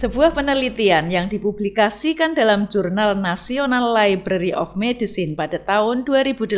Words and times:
Sebuah 0.00 0.32
penelitian 0.32 1.12
yang 1.12 1.28
dipublikasikan 1.28 2.32
dalam 2.32 2.64
jurnal 2.72 3.12
National 3.20 3.92
Library 3.92 4.48
of 4.48 4.72
Medicine 4.72 5.36
pada 5.36 5.60
tahun 5.60 6.08
2018 6.08 6.56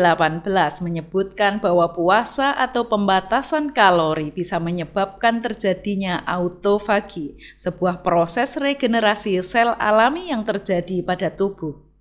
menyebutkan 0.79 1.59
bahwa 1.59 1.91
puasa 1.91 2.55
atau 2.55 2.87
pembatasan 2.87 3.75
kalori 3.75 4.31
bisa 4.31 4.63
menyebabkan 4.63 5.43
terjadinya 5.43 6.23
autofagi, 6.23 7.35
sebuah 7.59 8.07
proses 8.07 8.55
regenerasi 8.55 9.43
sel 9.43 9.75
alami 9.75 10.31
yang 10.31 10.47
terjadi 10.47 11.03
pada 11.03 11.27
tubuh. 11.35 11.92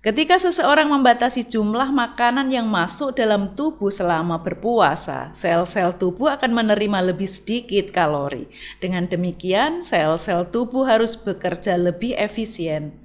Ketika 0.00 0.40
seseorang 0.40 0.88
membatasi 0.88 1.44
jumlah 1.44 1.92
makanan 1.92 2.48
yang 2.48 2.64
masuk 2.64 3.12
dalam 3.12 3.52
tubuh 3.52 3.92
selama 3.92 4.40
berpuasa, 4.40 5.28
sel-sel 5.36 5.92
tubuh 5.92 6.32
akan 6.32 6.56
menerima 6.56 7.12
lebih 7.12 7.28
sedikit 7.28 7.92
kalori. 7.92 8.48
Dengan 8.80 9.04
demikian, 9.04 9.84
sel-sel 9.84 10.48
tubuh 10.48 10.88
harus 10.88 11.20
bekerja 11.20 11.76
lebih 11.76 12.16
efisien. 12.16 12.96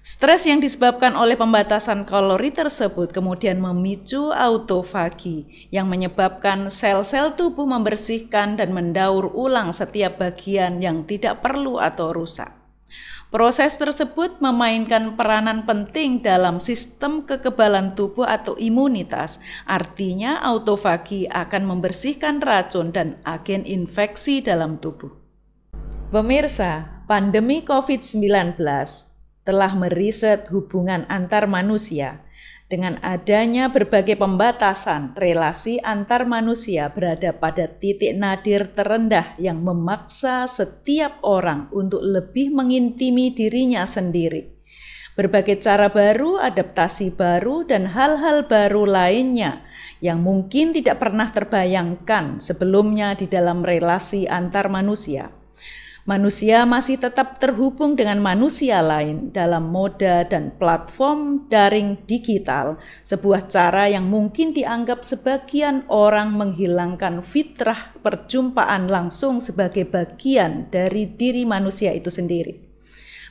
Stres 0.00 0.48
yang 0.48 0.64
disebabkan 0.64 1.12
oleh 1.12 1.36
pembatasan 1.36 2.08
kalori 2.08 2.48
tersebut 2.48 3.12
kemudian 3.12 3.60
memicu 3.60 4.32
autofagi 4.32 5.68
yang 5.68 5.84
menyebabkan 5.92 6.72
sel-sel 6.72 7.36
tubuh 7.36 7.68
membersihkan 7.68 8.56
dan 8.56 8.72
mendaur 8.72 9.28
ulang 9.36 9.76
setiap 9.76 10.16
bagian 10.16 10.80
yang 10.80 11.04
tidak 11.04 11.44
perlu 11.44 11.76
atau 11.76 12.08
rusak. 12.16 12.63
Proses 13.34 13.74
tersebut 13.74 14.38
memainkan 14.38 15.18
peranan 15.18 15.66
penting 15.66 16.22
dalam 16.22 16.62
sistem 16.62 17.26
kekebalan 17.26 17.98
tubuh 17.98 18.22
atau 18.22 18.54
imunitas. 18.54 19.42
Artinya 19.66 20.38
autofagi 20.38 21.26
akan 21.26 21.66
membersihkan 21.66 22.38
racun 22.38 22.94
dan 22.94 23.18
agen 23.26 23.66
infeksi 23.66 24.38
dalam 24.38 24.78
tubuh. 24.78 25.10
Pemirsa, 26.14 27.02
pandemi 27.10 27.66
COVID-19 27.66 28.54
telah 29.42 29.72
meriset 29.74 30.46
hubungan 30.54 31.02
antar 31.10 31.50
manusia 31.50 32.22
dengan 32.64 32.96
adanya 33.04 33.68
berbagai 33.68 34.16
pembatasan, 34.16 35.12
relasi 35.20 35.76
antar 35.84 36.24
manusia 36.24 36.88
berada 36.88 37.36
pada 37.36 37.68
titik 37.68 38.16
nadir 38.16 38.72
terendah 38.72 39.36
yang 39.36 39.60
memaksa 39.60 40.48
setiap 40.48 41.20
orang 41.20 41.68
untuk 41.76 42.00
lebih 42.00 42.56
mengintimi 42.56 43.36
dirinya 43.36 43.84
sendiri. 43.84 44.48
Berbagai 45.14 45.62
cara 45.62 45.92
baru, 45.92 46.42
adaptasi 46.42 47.14
baru, 47.14 47.62
dan 47.68 47.86
hal-hal 47.94 48.50
baru 48.50 48.82
lainnya 48.82 49.62
yang 50.02 50.24
mungkin 50.24 50.74
tidak 50.74 50.98
pernah 50.98 51.30
terbayangkan 51.30 52.42
sebelumnya 52.42 53.14
di 53.14 53.30
dalam 53.30 53.62
relasi 53.62 54.26
antar 54.26 54.66
manusia 54.66 55.43
manusia 56.04 56.68
masih 56.68 57.00
tetap 57.00 57.40
terhubung 57.40 57.96
dengan 57.96 58.20
manusia 58.20 58.84
lain 58.84 59.32
dalam 59.32 59.72
moda 59.72 60.20
dan 60.28 60.52
platform 60.60 61.48
daring 61.48 61.96
digital, 62.04 62.76
sebuah 63.08 63.48
cara 63.48 63.88
yang 63.88 64.04
mungkin 64.04 64.52
dianggap 64.52 65.00
sebagian 65.00 65.88
orang 65.88 66.36
menghilangkan 66.36 67.24
fitrah 67.24 67.96
perjumpaan 68.04 68.92
langsung 68.92 69.40
sebagai 69.40 69.88
bagian 69.88 70.68
dari 70.68 71.08
diri 71.08 71.48
manusia 71.48 71.96
itu 71.96 72.12
sendiri. 72.12 72.60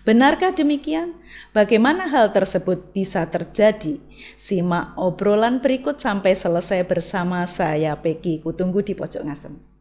Benarkah 0.03 0.51
demikian? 0.51 1.15
Bagaimana 1.55 2.11
hal 2.11 2.35
tersebut 2.35 2.91
bisa 2.91 3.23
terjadi? 3.23 4.03
Simak 4.35 4.99
obrolan 4.99 5.63
berikut 5.63 5.95
sampai 5.95 6.35
selesai 6.35 6.83
bersama 6.83 7.47
saya 7.47 7.95
Peggy 7.95 8.43
Kutunggu 8.43 8.83
di 8.83 8.99
Pojok 8.99 9.23
Ngasem. 9.23 9.72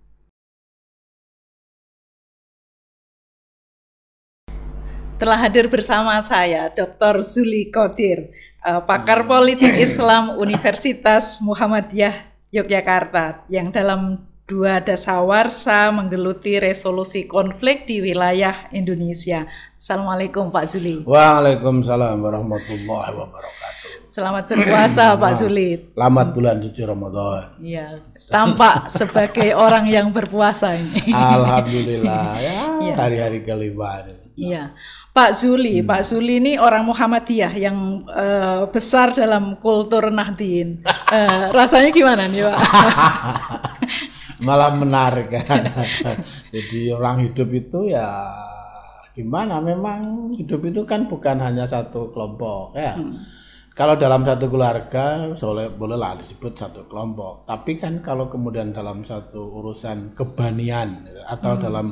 Telah 5.23 5.39
hadir 5.39 5.71
bersama 5.71 6.19
saya 6.19 6.67
Dr. 6.75 7.23
Zuli 7.23 7.71
Kodir, 7.71 8.27
uh, 8.67 8.83
pakar 8.83 9.23
politik 9.23 9.71
Islam 9.79 10.35
Universitas 10.35 11.39
Muhammadiyah 11.39 12.27
Yogyakarta 12.51 13.47
yang 13.47 13.71
dalam 13.71 14.19
dua 14.51 14.83
dasawarsa 14.83 15.95
menggeluti 15.95 16.59
resolusi 16.59 17.31
konflik 17.31 17.87
di 17.87 18.03
wilayah 18.03 18.67
Indonesia. 18.75 19.47
Assalamualaikum 19.79 20.51
Pak 20.51 20.75
Zuli. 20.75 21.07
Waalaikumsalam 21.07 22.19
warahmatullahi 22.19 23.15
wabarakatuh. 23.15 24.11
Selamat 24.11 24.51
berpuasa 24.51 25.15
Pak 25.15 25.33
Zuli. 25.39 25.95
Selamat 25.95 26.27
bulan 26.35 26.59
suci 26.59 26.83
Ramadan. 26.83 27.47
Iya, 27.63 27.95
tampak 28.33 28.89
sebagai 28.89 29.53
orang 29.53 29.85
yang 29.85 30.09
berpuasa 30.09 30.73
ini. 30.73 31.13
Alhamdulillah 31.13 32.25
ya 32.49 32.59
iya. 32.81 32.95
hari-hari 32.97 33.45
kelima. 33.45 34.09
Iya. 34.33 34.73
Pak 35.13 35.37
Zuli, 35.37 35.85
hmm. 35.85 35.89
Pak 35.93 36.03
Zuli 36.09 36.41
ini 36.41 36.57
orang 36.57 36.89
Muhammadiyah 36.89 37.53
yang 37.61 38.01
uh, 38.09 38.65
besar 38.73 39.13
dalam 39.13 39.61
kultur 39.61 40.09
Nahdien. 40.09 40.81
Uh, 41.13 41.53
rasanya 41.59 41.93
gimana 41.93 42.25
nih 42.33 42.49
Pak? 42.49 42.59
Malah 44.49 44.73
menarik 44.73 45.29
kan. 45.29 45.69
Jadi 46.49 46.97
orang 46.97 47.29
hidup 47.29 47.53
itu 47.53 47.93
ya 47.93 48.09
gimana? 49.13 49.61
Memang 49.61 50.33
hidup 50.33 50.65
itu 50.65 50.81
kan 50.89 51.05
bukan 51.05 51.45
hanya 51.45 51.69
satu 51.69 52.09
kelompok 52.17 52.73
ya. 52.73 52.97
Hmm. 52.97 53.13
Kalau 53.73 53.97
dalam 53.97 54.21
satu 54.21 54.53
keluarga 54.53 55.33
boleh 55.33 55.73
bolehlah 55.73 56.21
disebut 56.21 56.53
satu 56.53 56.85
kelompok. 56.85 57.49
Tapi 57.49 57.81
kan 57.81 58.05
kalau 58.05 58.29
kemudian 58.29 58.69
dalam 58.71 59.01
satu 59.01 59.41
urusan 59.61 60.13
kebanian 60.13 61.09
atau 61.25 61.57
hmm. 61.57 61.63
dalam 61.65 61.87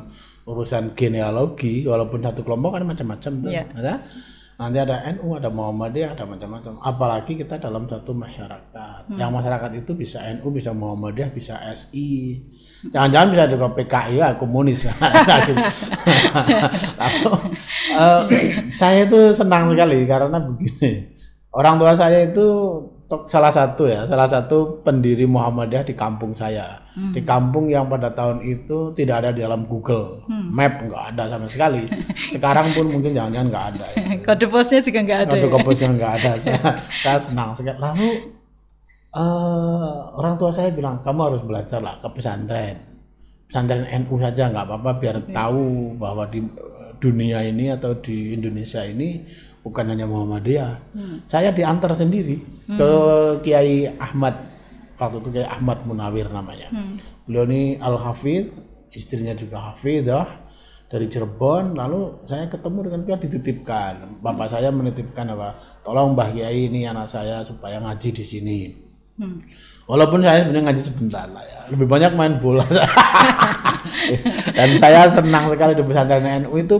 urusan 0.44 0.92
genealogi 0.98 1.86
walaupun 1.86 2.20
satu 2.20 2.42
kelompok 2.42 2.80
kan 2.80 2.84
macam-macam 2.84 3.32
tuh 3.44 3.52
yeah. 3.52 3.66
ada 3.76 4.02
nanti 4.60 4.76
ada 4.76 5.00
NU 5.16 5.40
ada 5.40 5.48
Muhammadiyah 5.48 6.12
ada 6.12 6.28
macam-macam 6.28 6.76
apalagi 6.84 7.32
kita 7.32 7.56
dalam 7.56 7.88
satu 7.88 8.12
masyarakat 8.12 9.08
hmm. 9.08 9.16
yang 9.16 9.32
masyarakat 9.32 9.72
itu 9.72 9.96
bisa 9.96 10.20
NU 10.36 10.52
bisa 10.52 10.76
Muhammadiyah 10.76 11.32
bisa 11.32 11.56
SI 11.72 12.44
jangan-jangan 12.92 13.28
bisa 13.32 13.44
juga 13.48 13.72
PKI 13.72 14.20
ya 14.20 14.36
komunis 14.36 14.84
Lalu, 17.00 17.32
uh, 17.96 18.22
saya 18.68 19.08
itu 19.08 19.32
senang 19.32 19.72
sekali 19.72 20.04
karena 20.04 20.36
begini 20.44 21.19
orang 21.50 21.74
tua 21.78 21.92
saya 21.98 22.26
itu 22.26 22.46
salah 23.26 23.50
satu 23.50 23.90
ya, 23.90 24.06
salah 24.06 24.30
satu 24.30 24.86
pendiri 24.86 25.26
Muhammadiyah 25.26 25.82
di 25.82 25.94
kampung 25.98 26.30
saya. 26.30 26.78
Hmm. 26.94 27.10
Di 27.10 27.22
kampung 27.26 27.66
yang 27.66 27.90
pada 27.90 28.14
tahun 28.14 28.42
itu 28.46 28.94
tidak 28.94 29.26
ada 29.26 29.30
di 29.34 29.42
dalam 29.42 29.66
Google 29.66 30.22
hmm. 30.30 30.46
Map, 30.54 30.78
nggak 30.78 31.04
ada 31.14 31.34
sama 31.34 31.46
sekali. 31.50 31.90
Sekarang 32.34 32.70
pun 32.70 32.86
mungkin 32.86 33.10
jangan-jangan 33.10 33.48
nggak 33.50 33.66
ada. 33.74 33.86
Ya. 33.98 34.06
Kode 34.26 34.46
posnya 34.46 34.80
juga 34.82 34.98
nggak 35.02 35.20
ada. 35.26 35.32
Kode 35.34 35.48
ya? 35.50 35.58
posnya 35.66 35.88
nggak 35.90 36.12
ada. 36.22 36.30
Saya, 36.42 36.60
saya 37.02 37.18
senang 37.18 37.50
sekali. 37.58 37.78
Lalu 37.82 38.08
uh, 39.18 40.14
orang 40.18 40.34
tua 40.38 40.50
saya 40.54 40.70
bilang 40.70 41.02
kamu 41.02 41.34
harus 41.34 41.42
belajar 41.42 41.82
lah 41.82 41.98
ke 41.98 42.08
pesantren. 42.14 42.78
Pesantren 43.50 43.82
NU 44.06 44.14
saja 44.22 44.46
nggak 44.46 44.62
apa-apa 44.62 44.90
biar 45.02 45.16
tahu 45.34 45.98
bahwa 45.98 46.22
di 46.30 46.38
dunia 47.02 47.42
ini 47.42 47.74
atau 47.74 47.98
di 47.98 48.30
Indonesia 48.30 48.84
ini 48.86 49.26
bukan 49.66 49.90
hanya 49.90 50.06
Muhammadiyah. 50.06 50.72
Hmm. 50.94 51.18
Saya 51.26 51.50
diantar 51.50 51.90
sendiri 51.96 52.38
hmm. 52.38 52.78
ke 52.78 52.90
Kiai 53.42 53.90
Ahmad 53.98 54.38
waktu 55.00 55.18
itu 55.18 55.28
Kiai 55.34 55.48
Ahmad 55.48 55.82
Munawir 55.82 56.28
namanya. 56.30 56.68
Hmm. 56.70 57.00
Beliau 57.24 57.48
ini 57.48 57.80
Al 57.80 57.96
Hafid, 57.98 58.52
istrinya 58.92 59.32
juga 59.34 59.72
Hafidah 59.72 60.46
dari 60.86 61.08
Cirebon. 61.08 61.74
Lalu 61.74 62.22
saya 62.28 62.46
ketemu 62.46 62.78
dengan 62.86 63.00
dia 63.02 63.16
dititipkan. 63.18 64.20
Bapak 64.20 64.46
hmm. 64.46 64.54
saya 64.54 64.68
menitipkan 64.70 65.26
apa? 65.32 65.56
Tolong 65.82 66.14
Mbah 66.14 66.30
Kiai 66.36 66.68
ini 66.68 66.84
anak 66.84 67.08
saya 67.08 67.42
supaya 67.42 67.80
ngaji 67.80 68.10
di 68.14 68.24
sini. 68.24 68.60
Hmm. 69.20 69.36
Walaupun 69.84 70.24
saya 70.24 70.46
sebenarnya 70.46 70.72
ngaji 70.72 70.82
sebentar 70.82 71.26
lah 71.28 71.44
ya, 71.44 71.60
lebih 71.76 71.84
banyak 71.84 72.12
main 72.16 72.40
bola. 72.40 72.64
Dan 74.56 74.80
saya 74.80 75.12
tenang 75.12 75.52
sekali 75.52 75.76
di 75.76 75.84
pesantren 75.84 76.24
NU 76.46 76.56
itu 76.56 76.76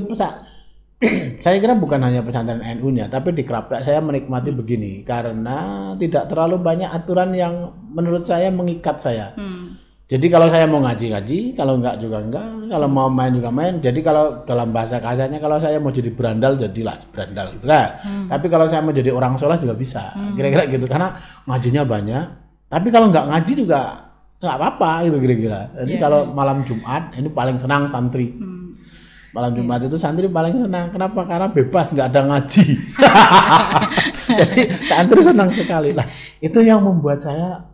saya 1.45 1.57
kira 1.57 1.77
bukan 1.77 2.01
hanya 2.01 2.21
pesantren 2.21 2.61
NU-nya, 2.61 3.09
tapi 3.09 3.33
di 3.33 3.45
Kerapia 3.45 3.81
saya 3.81 4.05
menikmati 4.05 4.53
begini 4.53 5.01
karena 5.01 5.93
tidak 5.97 6.29
terlalu 6.29 6.61
banyak 6.61 6.93
aturan 6.93 7.33
yang 7.33 7.73
menurut 7.93 8.29
saya 8.29 8.53
mengikat 8.53 9.01
saya. 9.01 9.33
Hmm. 9.37 9.81
Jadi 10.11 10.27
kalau 10.27 10.51
saya 10.51 10.67
mau 10.67 10.83
ngaji-ngaji, 10.83 11.55
kalau 11.55 11.79
enggak 11.79 12.03
juga 12.03 12.19
enggak, 12.19 12.43
kalau 12.67 12.89
mau 12.91 13.07
main 13.07 13.31
juga 13.31 13.47
main. 13.55 13.79
Jadi 13.79 14.03
kalau 14.03 14.43
dalam 14.43 14.75
bahasa 14.75 14.99
kasarnya 14.99 15.39
kalau 15.39 15.63
saya 15.63 15.79
mau 15.79 15.95
jadi 15.95 16.11
berandal 16.11 16.59
jadilah 16.59 16.99
berandal 17.15 17.55
gitu 17.55 17.71
kan. 17.71 17.95
Hmm. 18.03 18.27
Tapi 18.27 18.47
kalau 18.51 18.67
saya 18.67 18.83
mau 18.83 18.91
jadi 18.91 19.15
orang 19.15 19.39
sholat 19.39 19.63
juga 19.63 19.79
bisa. 19.79 20.11
Hmm. 20.11 20.35
Kira-kira 20.35 20.67
gitu 20.67 20.91
karena 20.91 21.15
ngajinya 21.47 21.83
banyak. 21.87 22.25
Tapi 22.71 22.89
kalau 22.95 23.11
enggak 23.11 23.27
ngaji 23.27 23.53
juga 23.59 24.09
enggak 24.39 24.57
apa-apa 24.57 24.91
gitu 25.11 25.19
kira-kira. 25.19 25.61
Jadi 25.83 25.99
yeah. 25.99 26.01
kalau 26.01 26.31
malam 26.31 26.63
Jumat 26.63 27.11
ini 27.19 27.29
paling 27.29 27.59
senang 27.59 27.91
santri. 27.91 28.31
Hmm 28.31 28.61
malam 29.31 29.55
Jumat 29.55 29.87
itu 29.87 29.97
santri 29.99 30.27
paling 30.27 30.67
senang. 30.67 30.91
Kenapa? 30.91 31.23
Karena 31.27 31.49
bebas, 31.51 31.95
nggak 31.95 32.09
ada 32.11 32.21
ngaji. 32.27 32.65
Jadi 34.43 34.61
santri 34.87 35.21
senang 35.23 35.51
sekali 35.55 35.95
lah. 35.95 36.07
Itu 36.43 36.63
yang 36.63 36.83
membuat 36.83 37.23
saya, 37.23 37.67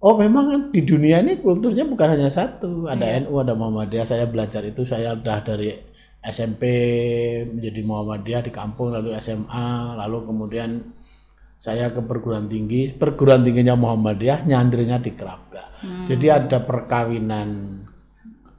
oh 0.00 0.14
memang 0.20 0.72
di 0.72 0.84
dunia 0.84 1.24
ini 1.24 1.40
kulturnya 1.40 1.88
bukan 1.88 2.16
hanya 2.16 2.28
satu. 2.28 2.88
Ada 2.88 3.04
yeah. 3.04 3.20
NU, 3.24 3.40
ada 3.40 3.56
Muhammadiyah. 3.56 4.06
Saya 4.06 4.24
belajar 4.28 4.60
itu 4.64 4.84
saya 4.84 5.16
udah 5.16 5.40
dari 5.40 5.72
SMP 6.20 6.62
menjadi 7.48 7.80
Muhammadiyah 7.80 8.42
di 8.44 8.52
kampung 8.52 8.92
lalu 8.92 9.16
SMA 9.16 9.96
lalu 9.96 10.20
kemudian 10.28 10.84
saya 11.60 11.92
ke 11.92 12.00
perguruan 12.00 12.48
tinggi 12.48 12.88
perguruan 12.96 13.44
tingginya 13.44 13.76
Muhammadiyah 13.76 14.48
nyandrinya 14.48 14.96
di 14.96 15.12
Kerapga 15.12 15.64
jadi 16.08 16.40
ada 16.40 16.64
perkawinan 16.64 17.48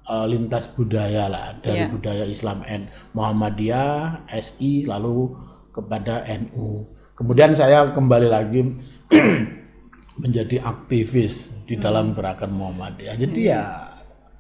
eh, 0.06 0.26
lintas 0.30 0.70
budaya 0.70 1.26
lah 1.26 1.58
dari 1.58 1.86
Iya. 1.86 1.90
budaya 1.90 2.24
Islam 2.30 2.62
N. 2.62 2.86
Muhammadiyah 3.18 4.30
SI 4.38 4.86
lalu 4.86 5.34
kepada 5.74 6.22
NU 6.46 6.86
kemudian 7.18 7.58
saya 7.58 7.90
kembali 7.90 8.28
lagi 8.30 8.62
menjadi 10.22 10.62
aktivis 10.62 11.50
di 11.66 11.80
dalam 11.80 12.12
gerakan 12.14 12.52
Muhammadiyah. 12.54 13.16
Jadi 13.18 13.42
ya 13.48 13.91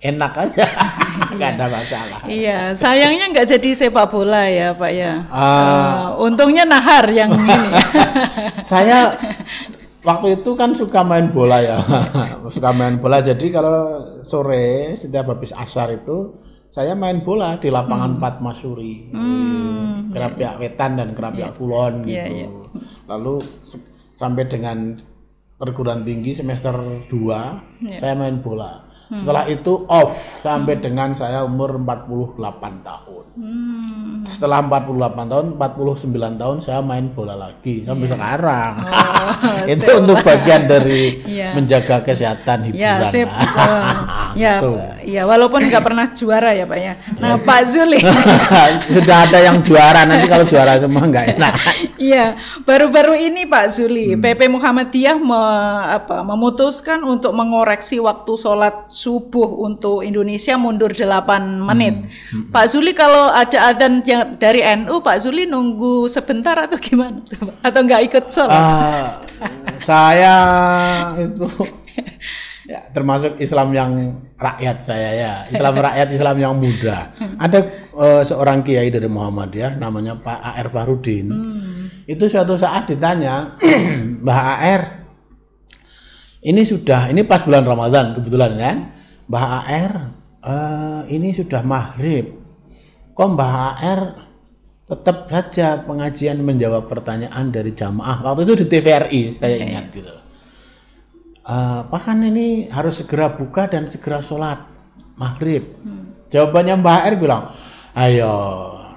enak 0.02 0.34
aja. 0.34 0.66
Nggak 1.38 1.50
ada 1.58 1.66
masalah. 1.70 2.22
Iya, 2.28 2.74
sayangnya 2.76 3.32
nggak 3.32 3.48
jadi 3.56 3.70
sepak 3.78 4.12
bola 4.12 4.50
ya 4.50 4.76
Pak 4.76 4.92
ya. 4.92 5.24
Ah. 5.32 5.48
Eh, 5.48 6.08
untungnya 6.28 6.68
Nahar 6.68 7.08
yang 7.14 7.32
ini. 7.32 7.56
saya 8.68 9.16
waktu 10.04 10.42
itu 10.42 10.52
kan 10.58 10.76
suka 10.76 11.06
main 11.06 11.32
bola 11.32 11.62
ya. 11.64 11.78
Suka 12.56 12.76
main 12.76 13.00
bola. 13.00 13.24
Jadi 13.24 13.48
kalau 13.54 14.04
sore 14.28 14.98
setiap 15.00 15.32
habis 15.32 15.56
asar 15.56 15.94
itu 15.96 16.36
saya 16.72 16.98
main 16.98 17.24
bola 17.24 17.60
di 17.60 17.68
lapangan 17.68 18.20
Patmasuri 18.20 19.12
Kerapiak 20.12 20.56
Wetan 20.60 21.00
dan 21.00 21.10
Kerapiak 21.16 21.56
Kulon 21.56 22.08
gitu. 22.08 22.16
Iya, 22.16 22.26
iya. 22.28 22.48
lalu 23.08 23.44
sampai 24.16 24.48
dengan 24.48 24.96
perguruan 25.60 26.08
tinggi 26.08 26.32
semester 26.32 26.74
2 27.12 28.00
saya 28.00 28.14
main 28.16 28.40
bola 28.40 28.91
setelah 29.12 29.44
itu 29.46 29.84
off 29.86 30.40
sampai 30.40 30.80
dengan 30.80 31.12
saya 31.12 31.44
umur 31.44 31.76
48 31.76 32.40
tahun 32.80 33.22
Hmm. 33.32 34.28
setelah 34.28 34.60
48 34.60 35.32
tahun, 35.32 35.46
49 35.56 36.36
tahun 36.36 36.58
saya 36.60 36.84
main 36.84 37.16
bola 37.16 37.32
lagi 37.32 37.88
sampai 37.88 38.12
sekarang. 38.12 38.74
itu 39.72 39.92
untuk 39.96 40.20
bagian 40.20 40.68
dari 40.68 41.16
Iya. 41.40 41.56
menjaga 41.56 42.04
kesehatan 42.04 42.68
hiburan. 42.68 43.00
Ya, 43.02 43.08
sip. 43.08 43.32
Eh, 43.32 43.96
ya, 44.36 44.60
ya 45.08 45.22
walaupun 45.24 45.64
nggak 45.64 45.80
pernah 45.80 46.12
juara 46.12 46.52
ya 46.52 46.68
Pak 46.68 46.80
ya. 46.84 46.94
Nah, 47.24 47.40
Pak 47.40 47.62
Zuli. 47.72 48.04
Sudah 49.00 49.24
ada 49.24 49.40
yang 49.40 49.64
juara 49.64 50.04
nanti 50.04 50.28
kalau 50.28 50.44
juara 50.44 50.76
semua 50.76 51.08
nggak 51.08 51.40
enak. 51.40 51.54
Iya, 52.02 52.34
baru-baru 52.66 53.14
ini 53.14 53.46
Pak 53.46 53.66
Zuli, 53.72 54.18
Hmm. 54.18 54.26
PP 54.26 54.50
Muhammadiyah 54.50 55.22
me- 55.22 55.86
apa, 55.94 56.26
memutuskan 56.26 56.98
untuk 57.06 57.30
mengoreksi 57.32 58.02
waktu 58.02 58.34
sholat 58.34 58.90
subuh 58.90 59.62
untuk 59.62 60.02
Indonesia 60.02 60.58
mundur 60.58 60.90
8 60.90 61.62
menit. 61.62 62.02
Hmm. 62.34 62.50
Pak 62.50 62.66
Zuli 62.68 62.98
kalau 62.98 63.30
ada 63.30 63.70
adzan 63.70 64.02
yang 64.02 64.34
dari 64.36 64.66
NU, 64.66 64.98
Pak 65.00 65.22
Zuli 65.22 65.46
nunggu 65.46 66.10
sebentar 66.10 66.58
atau 66.58 66.82
gimana? 66.82 67.22
Atau 67.62 67.86
nggak 67.86 68.02
ikut 68.10 68.26
sholat? 68.28 68.58
Ah, 68.58 69.08
saya 69.78 70.36
itu 71.18 71.46
ya, 72.72 72.80
termasuk 72.96 73.36
Islam 73.44 73.76
yang 73.76 73.92
rakyat 74.40 74.78
saya 74.80 75.10
ya. 75.12 75.34
Islam 75.52 75.76
rakyat 75.92 76.08
Islam 76.16 76.36
yang 76.40 76.54
muda. 76.56 77.12
Ada 77.36 77.60
eh, 77.92 78.24
seorang 78.24 78.64
kiai 78.64 78.88
dari 78.88 79.12
Muhammadiyah 79.12 79.76
namanya 79.76 80.16
Pak 80.16 80.40
AR 80.40 80.68
Farudin 80.72 81.28
itu 82.08 82.26
suatu 82.28 82.58
saat 82.58 82.90
ditanya 82.90 83.56
Mbah 84.26 84.40
AR 84.60 84.84
ini 86.42 86.62
sudah 86.66 87.14
ini 87.14 87.22
pas 87.22 87.46
bulan 87.46 87.68
Ramadan 87.68 88.18
kebetulan 88.18 88.52
kan? 88.58 88.78
Mbah 89.30 89.46
AR 89.46 89.94
eh, 90.44 91.02
ini 91.14 91.36
sudah 91.36 91.62
maghrib. 91.62 92.40
Kok 93.12 93.28
Mbah 93.36 93.54
AR 93.78 94.02
tetap 94.92 95.32
saja 95.32 95.80
pengajian 95.88 96.42
menjawab 96.44 96.90
pertanyaan 96.90 97.48
dari 97.54 97.72
jamaah? 97.72 98.26
Waktu 98.26 98.44
itu 98.48 98.54
di 98.64 98.66
TVRI 98.68 99.22
saya 99.40 99.56
ingat 99.62 99.86
gitu 99.96 100.21
Eh, 101.42 101.82
Pak 101.90 102.02
kan 102.06 102.22
ini 102.22 102.70
harus 102.70 103.02
segera 103.02 103.34
buka 103.34 103.66
dan 103.66 103.90
segera 103.90 104.22
sholat 104.22 104.62
maghrib. 105.18 105.74
Jawabannya 106.30 106.78
Mbak 106.78 107.02
R 107.02 107.16
bilang 107.18 107.44
ayo 107.98 108.34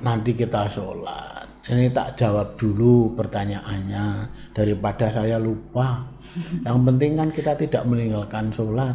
nanti 0.04 0.36
kita 0.36 0.68
sholat. 0.68 1.48
Ini 1.64 1.88
tak 1.96 2.20
jawab 2.20 2.60
dulu 2.60 3.16
pertanyaannya 3.16 4.28
daripada 4.52 5.08
saya 5.08 5.40
lupa. 5.40 6.04
Yang 6.68 6.78
penting 6.84 7.10
kan 7.16 7.28
kita 7.32 7.52
tidak 7.56 7.82
meninggalkan 7.88 8.52
sholat 8.52 8.92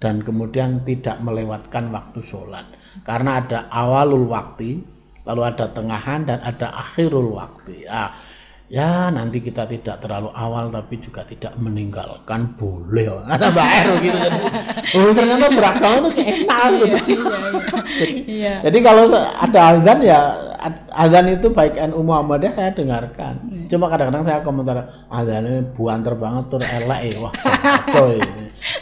dan 0.00 0.24
kemudian 0.24 0.80
tidak 0.88 1.20
melewatkan 1.20 1.92
waktu 1.92 2.24
sholat. 2.24 2.64
Karena 3.04 3.44
ada 3.44 3.68
awalul 3.68 4.24
waktu 4.32 4.80
lalu 5.28 5.44
ada 5.44 5.68
tengahan 5.76 6.24
dan 6.24 6.40
ada 6.40 6.72
akhirul 6.72 7.36
waktu 7.36 7.84
ya 7.84 8.08
ya 8.68 9.08
nanti 9.08 9.40
kita 9.40 9.64
tidak 9.64 9.96
terlalu 10.04 10.28
awal 10.36 10.68
tapi 10.68 11.00
juga 11.00 11.24
tidak 11.24 11.56
meninggalkan 11.56 12.52
boleh. 12.56 13.08
Kata 13.28 13.46
Mbak 13.48 13.68
R 13.68 13.88
gitu 14.04 14.18
jadi 14.20 14.40
oh 14.92 15.12
ternyata 15.16 15.46
beragama 15.52 15.96
itu 16.04 16.10
kayak 16.12 16.28
enak 16.44 16.70
gitu. 16.76 16.96
jadi, 17.98 18.18
Iya. 18.28 18.54
jadi 18.68 18.78
kalau 18.84 19.04
ada 19.16 19.60
azan 19.72 19.98
ya 20.04 20.20
azan 20.92 21.26
itu 21.32 21.48
baik 21.48 21.80
NU 21.88 22.04
Muhammadiyah 22.04 22.52
saya 22.52 22.70
dengarkan. 22.76 23.40
Cuma 23.68 23.88
kadang-kadang 23.88 24.24
saya 24.24 24.38
komentar 24.44 24.84
azannya 25.08 25.72
buanter 25.72 26.14
banget 26.16 26.44
tuh 26.52 26.60
elek 26.60 27.00
ya. 27.08 27.16
Wah 27.24 27.32
coy 27.88 28.20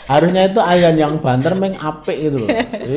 harusnya 0.06 0.43
itu 0.49 0.61
azan 0.62 0.97
yang 0.97 1.19
banter 1.19 1.53
meng 1.59 1.75
apik 1.79 2.17
itu 2.17 2.37
loh. 2.44 2.49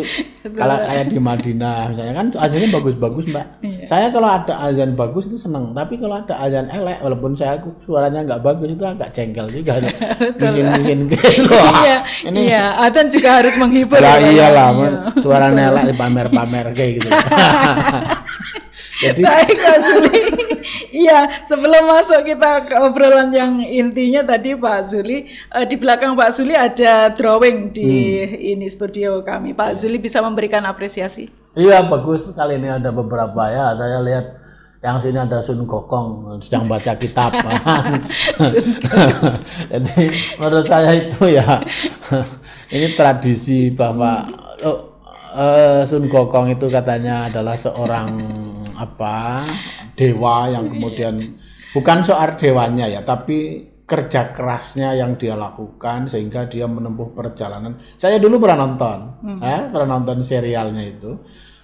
Kalau 0.60 0.78
kayak 0.86 1.12
di 1.12 1.20
Madinah 1.20 1.92
misalnya 1.92 2.14
kan 2.16 2.28
azannya 2.36 2.70
bagus-bagus 2.72 3.26
mbak. 3.30 3.46
Saya 3.86 4.10
kalau 4.14 4.30
ada 4.30 4.54
azan 4.66 4.94
bagus 4.94 5.28
itu 5.28 5.38
seneng 5.40 5.72
tapi 5.74 5.96
kalau 5.96 6.20
ada 6.20 6.36
azan 6.42 6.68
elek 6.70 6.98
walaupun 7.04 7.32
saya 7.34 7.60
suaranya 7.84 8.26
nggak 8.26 8.42
bagus 8.44 8.68
itu 8.74 8.84
agak 8.86 9.10
jengkel 9.16 9.48
juga 9.48 9.80
mesin-mesin 10.40 11.08
gitu 11.08 11.56
iya, 11.84 11.98
ini 12.28 12.52
iya, 12.52 12.76
adzan 12.84 13.08
juga 13.08 13.42
harus 13.42 13.56
menghibur. 13.56 13.98
lah 13.98 14.18
ya, 14.18 14.28
ya. 14.28 14.30
iyalah 14.32 14.70
suaranya 15.24 15.64
elek 15.74 15.96
pamer-pamer 15.96 16.66
kayak 16.76 16.92
gitu 17.02 17.10
jadi 19.00 19.22
Baik 19.24 19.58
Pak 19.58 19.78
Zuli. 19.80 20.24
Iya, 20.92 21.48
sebelum 21.48 21.88
masuk 21.88 22.20
kita 22.28 22.68
ke 22.68 22.76
obrolan 22.84 23.32
yang 23.32 23.64
intinya 23.64 24.28
tadi 24.28 24.54
Pak 24.60 24.80
Zuli, 24.92 25.32
eh, 25.32 25.66
di 25.66 25.76
belakang 25.80 26.20
Pak 26.20 26.30
Zuli 26.36 26.54
ada 26.54 27.08
drawing 27.16 27.72
di 27.72 28.20
ini 28.54 28.68
studio 28.68 29.24
kami. 29.24 29.56
Pak 29.56 29.80
Zuli 29.80 29.98
bisa 29.98 30.20
memberikan 30.20 30.62
apresiasi. 30.68 31.32
Iya 31.56 31.82
bagus 31.88 32.30
sekali 32.30 32.60
ini 32.60 32.70
ada 32.70 32.92
beberapa 32.92 33.48
ya. 33.50 33.74
Saya 33.74 34.04
lihat 34.04 34.26
yang 34.80 34.96
sini 34.96 35.20
ada 35.20 35.44
Sun 35.44 35.68
Gokong 35.68 36.40
sedang 36.40 36.64
baca 36.72 36.96
kitab. 36.96 37.36
Jadi 39.72 40.04
menurut 40.40 40.68
saya 40.68 40.96
itu 40.96 41.24
ya 41.28 41.60
ini 42.76 42.88
tradisi 42.96 43.76
bahwa 43.76 44.24
oh, 44.64 44.80
eh, 45.36 45.82
Sun 45.84 46.08
Gokong 46.08 46.56
itu 46.56 46.72
katanya 46.72 47.28
adalah 47.28 47.60
seorang 47.60 48.08
apa 48.80 49.44
dewa 50.00 50.48
yang 50.48 50.72
kemudian 50.72 51.36
bukan 51.76 52.00
soal 52.08 52.40
dewanya 52.40 52.88
ya 52.88 53.04
tapi 53.04 53.68
kerja 53.90 54.30
kerasnya 54.30 54.94
yang 54.94 55.18
dia 55.18 55.34
lakukan 55.34 56.06
sehingga 56.06 56.46
dia 56.46 56.70
menempuh 56.70 57.10
perjalanan. 57.18 57.74
Saya 57.98 58.22
dulu 58.22 58.38
pernah 58.38 58.70
nonton, 58.70 59.00
eh, 59.42 59.66
pernah 59.74 59.98
nonton 59.98 60.22
serialnya 60.22 60.86
itu. 60.86 61.18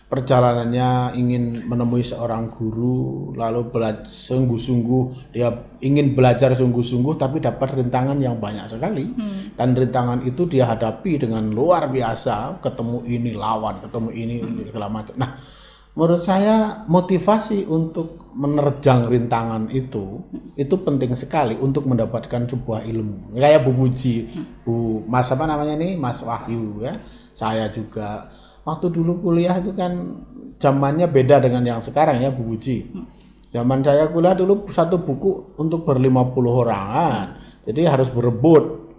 Perjalanannya 0.06 1.18
ingin 1.18 1.66
menemui 1.66 2.06
seorang 2.06 2.50
guru, 2.50 3.34
lalu 3.34 3.74
belajar 3.74 4.06
sungguh-sungguh 4.06 5.34
dia 5.34 5.50
ingin 5.82 6.14
belajar 6.14 6.54
sungguh-sungguh, 6.54 7.18
tapi 7.18 7.42
dapat 7.42 7.78
rintangan 7.78 8.18
yang 8.22 8.38
banyak 8.38 8.70
sekali. 8.70 9.06
Dan 9.58 9.74
rintangan 9.74 10.22
itu 10.26 10.46
dia 10.46 10.70
hadapi 10.70 11.26
dengan 11.26 11.50
luar 11.54 11.90
biasa, 11.90 12.62
ketemu 12.62 13.02
ini 13.06 13.32
lawan, 13.34 13.82
ketemu 13.82 14.10
ini 14.14 14.36
segala 14.70 14.88
macam. 14.94 15.14
Nah, 15.18 15.30
menurut 15.96 16.22
saya 16.22 16.84
motivasi 16.92 17.66
untuk 17.72 18.28
menerjang 18.36 19.08
rintangan 19.08 19.72
itu 19.72 20.28
itu 20.60 20.76
penting 20.84 21.16
sekali 21.16 21.56
untuk 21.56 21.88
mendapatkan 21.88 22.44
sebuah 22.52 22.84
ilmu. 22.84 23.32
Kayak 23.40 23.64
Bu 23.64 23.72
Puji 23.72 24.16
Bu 24.68 25.08
Mas 25.08 25.32
apa 25.32 25.48
namanya 25.48 25.80
nih 25.80 25.96
Mas 25.96 26.20
Wahyu 26.20 26.84
ya. 26.84 27.00
Saya 27.32 27.72
juga. 27.72 28.28
Waktu 28.68 28.92
dulu 28.92 29.24
kuliah 29.24 29.56
itu 29.56 29.72
kan 29.72 30.20
zamannya 30.60 31.08
beda 31.08 31.40
dengan 31.40 31.64
yang 31.64 31.80
sekarang 31.80 32.20
ya 32.20 32.28
Bu 32.28 32.44
Puji. 32.44 32.92
Zaman 33.56 33.80
saya 33.80 34.12
kuliah 34.12 34.36
dulu 34.36 34.68
satu 34.68 35.00
buku 35.00 35.56
untuk 35.56 35.88
berlima 35.88 36.28
puluh 36.28 36.68
orangan 36.68 37.40
jadi 37.64 37.88
harus 37.88 38.12
berebut 38.12 38.92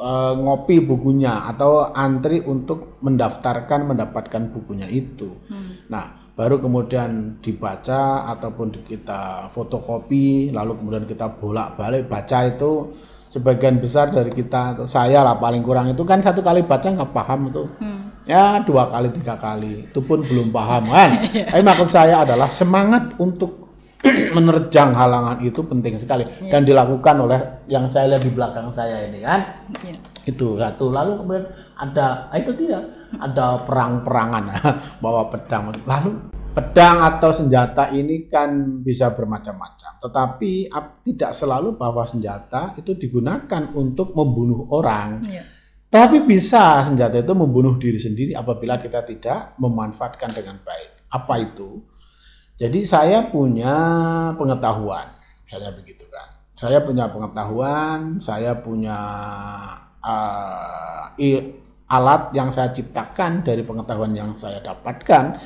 eh, 0.00 0.34
ngopi 0.40 0.80
bukunya 0.80 1.44
atau 1.52 1.92
antri 1.92 2.40
untuk 2.40 2.96
mendaftarkan 3.04 3.92
mendapatkan 3.92 4.48
bukunya 4.56 4.88
itu. 4.88 5.36
Nah, 5.92 6.19
baru 6.40 6.56
kemudian 6.56 7.36
dibaca 7.44 8.32
ataupun 8.32 8.80
kita 8.80 9.52
fotokopi, 9.52 10.48
lalu 10.48 10.80
kemudian 10.80 11.04
kita 11.04 11.36
bolak-balik 11.36 12.08
baca 12.08 12.48
itu 12.48 12.96
sebagian 13.28 13.76
besar 13.76 14.08
dari 14.08 14.32
kita 14.32 14.72
atau 14.72 14.88
saya 14.88 15.20
lah 15.20 15.36
paling 15.36 15.60
kurang 15.60 15.92
itu 15.92 16.00
kan 16.08 16.24
satu 16.24 16.40
kali 16.40 16.64
baca 16.64 16.88
nggak 16.88 17.12
paham 17.12 17.52
itu 17.52 17.68
Ya 18.24 18.62
dua 18.62 18.86
kali 18.86 19.10
tiga 19.10 19.34
kali 19.34 19.90
itu 19.90 20.00
pun 20.00 20.22
belum 20.22 20.54
paham 20.54 20.92
kan. 20.92 21.10
Tapi 21.52 21.62
maksud 21.66 21.88
saya 21.90 22.22
adalah 22.22 22.46
semangat 22.46 23.16
untuk 23.18 23.68
menerjang 24.36 24.96
halangan 24.96 25.44
itu 25.44 25.60
penting 25.60 26.00
sekali 26.00 26.24
dan 26.48 26.64
dilakukan 26.64 27.20
oleh 27.20 27.40
yang 27.68 27.84
saya 27.90 28.16
lihat 28.16 28.24
di 28.24 28.32
belakang 28.32 28.72
saya 28.72 29.04
ini 29.04 29.20
kan. 29.20 29.40
Ya. 29.84 29.98
Itu 30.28 30.60
satu 30.60 30.92
lalu 30.92 31.24
kemudian 31.24 31.46
ada 31.76 32.28
ah, 32.28 32.36
itu 32.36 32.52
tidak 32.52 32.82
ada 33.16 33.60
perang-perangan 33.64 34.44
bawa 35.04 35.32
pedang. 35.32 35.72
Lalu 35.84 36.10
pedang 36.52 37.00
atau 37.06 37.30
senjata 37.32 37.88
ini 37.94 38.28
kan 38.28 38.82
bisa 38.84 39.12
bermacam-macam. 39.16 40.02
Tetapi 40.02 40.68
ap- 40.68 41.00
tidak 41.06 41.32
selalu 41.32 41.78
bahwa 41.80 42.04
senjata 42.04 42.76
itu 42.76 42.92
digunakan 42.96 43.62
untuk 43.76 44.12
membunuh 44.12 44.68
orang. 44.72 45.22
Ya. 45.26 45.44
tapi 45.90 46.22
bisa 46.22 46.86
senjata 46.86 47.18
itu 47.18 47.34
membunuh 47.34 47.74
diri 47.74 47.98
sendiri 47.98 48.30
apabila 48.30 48.78
kita 48.78 49.02
tidak 49.02 49.58
memanfaatkan 49.58 50.30
dengan 50.30 50.62
baik. 50.62 51.10
Apa 51.10 51.42
itu? 51.42 51.82
Jadi 52.54 52.86
saya 52.86 53.26
punya 53.26 53.74
pengetahuan. 54.38 55.10
Misalnya 55.42 55.74
begitu 55.74 56.06
kan 56.06 56.40
saya 56.60 56.84
punya 56.84 57.08
pengetahuan 57.08 58.20
saya 58.20 58.52
punya 58.60 59.00
uh, 60.02 61.14
alat 61.90 62.22
yang 62.32 62.54
saya 62.54 62.70
ciptakan 62.70 63.42
dari 63.42 63.66
pengetahuan 63.66 64.14
yang 64.14 64.32
saya 64.38 64.62
dapatkan 64.62 65.36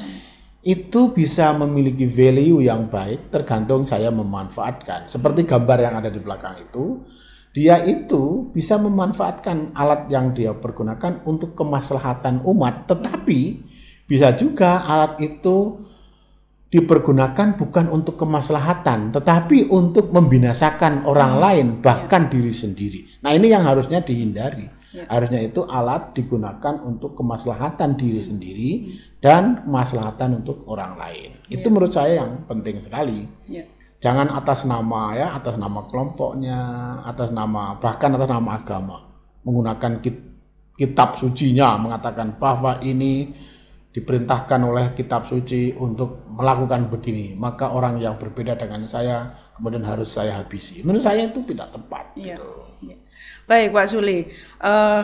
itu 0.64 1.12
bisa 1.12 1.52
memiliki 1.52 2.08
value 2.08 2.64
yang 2.64 2.88
baik 2.88 3.28
tergantung 3.28 3.84
saya 3.84 4.08
memanfaatkan. 4.08 5.12
Seperti 5.12 5.44
gambar 5.44 5.78
yang 5.84 5.94
ada 6.00 6.08
di 6.08 6.16
belakang 6.16 6.56
itu, 6.56 7.04
dia 7.52 7.84
itu 7.84 8.49
bisa 8.49 8.80
memanfaatkan 8.80 9.76
alat 9.76 10.08
yang 10.08 10.32
dia 10.32 10.56
pergunakan 10.56 11.20
untuk 11.28 11.52
kemaslahatan 11.52 12.40
umat, 12.49 12.88
tetapi 12.88 13.61
bisa 14.08 14.32
juga 14.32 14.88
alat 14.88 15.20
itu 15.20 15.84
dipergunakan 16.75 17.54
bukan 17.54 17.87
untuk 17.87 18.19
kemaslahatan, 18.19 19.14
tetapi 19.14 19.71
untuk 19.71 20.11
membinasakan 20.11 21.07
orang 21.07 21.38
lain, 21.38 21.66
bahkan 21.78 22.26
diri 22.26 22.50
sendiri. 22.50 23.23
Nah, 23.23 23.31
ini 23.31 23.54
yang 23.54 23.62
harusnya 23.62 24.02
dihindari. 24.02 24.66
Harusnya 25.07 25.43
itu 25.43 25.62
alat 25.66 26.14
digunakan 26.14 26.78
untuk 26.83 27.19
kemaslahatan 27.19 27.99
diri 27.99 28.23
sendiri 28.23 28.71
dan 29.19 29.66
kemaslahatan 29.66 30.43
untuk 30.43 30.62
orang 30.71 30.95
lain. 30.95 31.35
Itu 31.50 31.66
menurut 31.71 31.90
saya 31.95 32.23
yang 32.23 32.47
penting 32.47 32.78
sekali. 32.78 33.26
Ya. 33.50 33.66
Jangan 33.99 34.31
atas 34.31 34.62
nama 34.66 35.14
ya, 35.19 35.35
atas 35.35 35.59
nama 35.59 35.83
kelompoknya, 35.90 36.59
atas 37.07 37.35
nama 37.35 37.75
bahkan 37.83 38.14
atas 38.14 38.31
nama 38.31 38.50
agama 38.54 39.02
menggunakan 39.43 39.99
kit- 39.99 40.31
kitab 40.78 41.19
sucinya 41.19 41.75
mengatakan 41.75 42.38
bahwa 42.38 42.78
ini 42.83 43.35
diperintahkan 43.95 44.61
oleh 44.67 44.91
kitab 44.99 45.23
suci 45.31 45.71
untuk 45.79 46.27
melakukan 46.35 46.91
begini, 46.91 47.39
maka 47.39 47.71
orang 47.71 48.03
yang 48.03 48.19
berbeda 48.19 48.59
dengan 48.59 48.91
saya 48.91 49.31
kemudian 49.55 49.87
harus 49.87 50.11
saya 50.11 50.43
habisi. 50.43 50.83
Menurut 50.83 51.07
saya 51.07 51.31
itu 51.31 51.47
tidak 51.47 51.71
tepat. 51.71 52.11
Iya. 52.19 52.35
gitu. 52.35 52.51
Ya. 52.91 52.99
Baik 53.47 53.71
Pak 53.71 53.87
Suli, 53.87 54.27
Eh, 54.59 55.03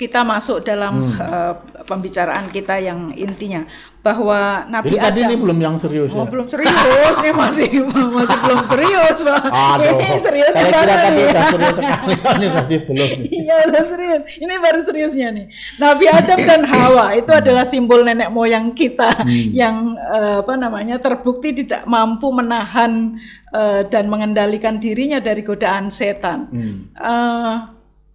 kita 0.00 0.24
masuk 0.24 0.64
dalam 0.64 1.12
Hmm. 1.12 1.20
eh, 1.20 1.54
pembicaraan 1.84 2.48
kita 2.48 2.80
yang 2.80 3.12
intinya 3.12 3.68
bahwa 4.00 4.64
Nabi 4.66 4.88
Jadi 4.88 4.96
tadi 4.96 5.20
Adam 5.20 5.28
ini 5.28 5.36
belum 5.36 5.58
yang 5.60 5.76
serius 5.76 6.16
Oh, 6.16 6.24
ya. 6.24 6.30
belum 6.32 6.46
serius, 6.48 6.72
ini 7.20 7.32
masih 7.36 7.68
masih 8.16 8.38
belum 8.40 8.62
serius, 8.64 9.18
Pak. 9.20 9.40
Aduh, 9.44 9.92
Ini 9.92 10.08
serius 10.18 10.50
saya 10.50 10.64
kira 10.66 10.80
tadi 10.88 11.20
udah 11.22 11.44
serius 11.46 11.76
sekali, 11.76 12.14
ini 12.40 12.46
masih 12.48 12.78
belum. 12.80 13.08
Iya, 13.28 13.56
udah 13.68 13.84
serius. 13.86 14.20
Ini 14.38 14.54
baru 14.56 14.80
seriusnya 14.82 15.28
nih. 15.30 15.46
Nabi 15.76 16.04
Adam 16.08 16.38
dan 16.40 16.62
Hawa 16.64 17.06
itu 17.12 17.28
adalah 17.30 17.64
simbol 17.64 18.00
nenek 18.00 18.32
moyang 18.32 18.72
kita 18.72 19.20
yang 19.52 19.76
eh, 19.92 20.40
apa 20.40 20.54
namanya 20.56 20.96
terbukti 20.96 21.52
tidak 21.54 21.84
mampu 21.84 22.32
menahan 22.32 23.20
eh, 23.50 23.84
dan 23.84 24.08
mengendalikan 24.08 24.80
dirinya 24.80 25.20
dari 25.20 25.44
godaan 25.44 25.92
setan. 25.92 26.48
Eh, 26.96 27.56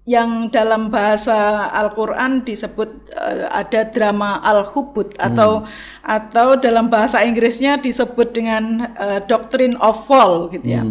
yang 0.05 0.53
dalam 0.53 0.93
bahasa 0.93 1.65
Al-Qur'an 1.74 2.45
disebut 2.45 3.09
eh, 3.09 3.50
ada 3.50 3.89
drama 3.89 4.38
al-hubud 4.45 5.17
atau 5.17 5.65
atau 6.05 6.47
dalam 6.62 6.93
bahasa 6.93 7.25
Inggrisnya 7.25 7.81
disebut 7.81 8.29
dengan 8.29 8.85
eh, 8.85 9.19
doctrine 9.25 9.74
of 9.81 9.97
fall 10.05 10.53
gitu 10.53 10.77
ya. 10.77 10.85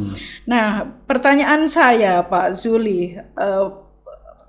Nah, 0.51 0.83
pertanyaan 1.07 1.71
saya 1.71 2.27
Pak 2.27 2.59
Zuli 2.59 3.15
eh, 3.15 3.67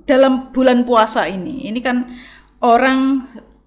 dalam 0.10 0.50
bulan 0.50 0.81
puasa 0.81 1.29
ini, 1.29 1.69
ini 1.69 1.77
kan 1.81 2.10
orang 2.65 3.22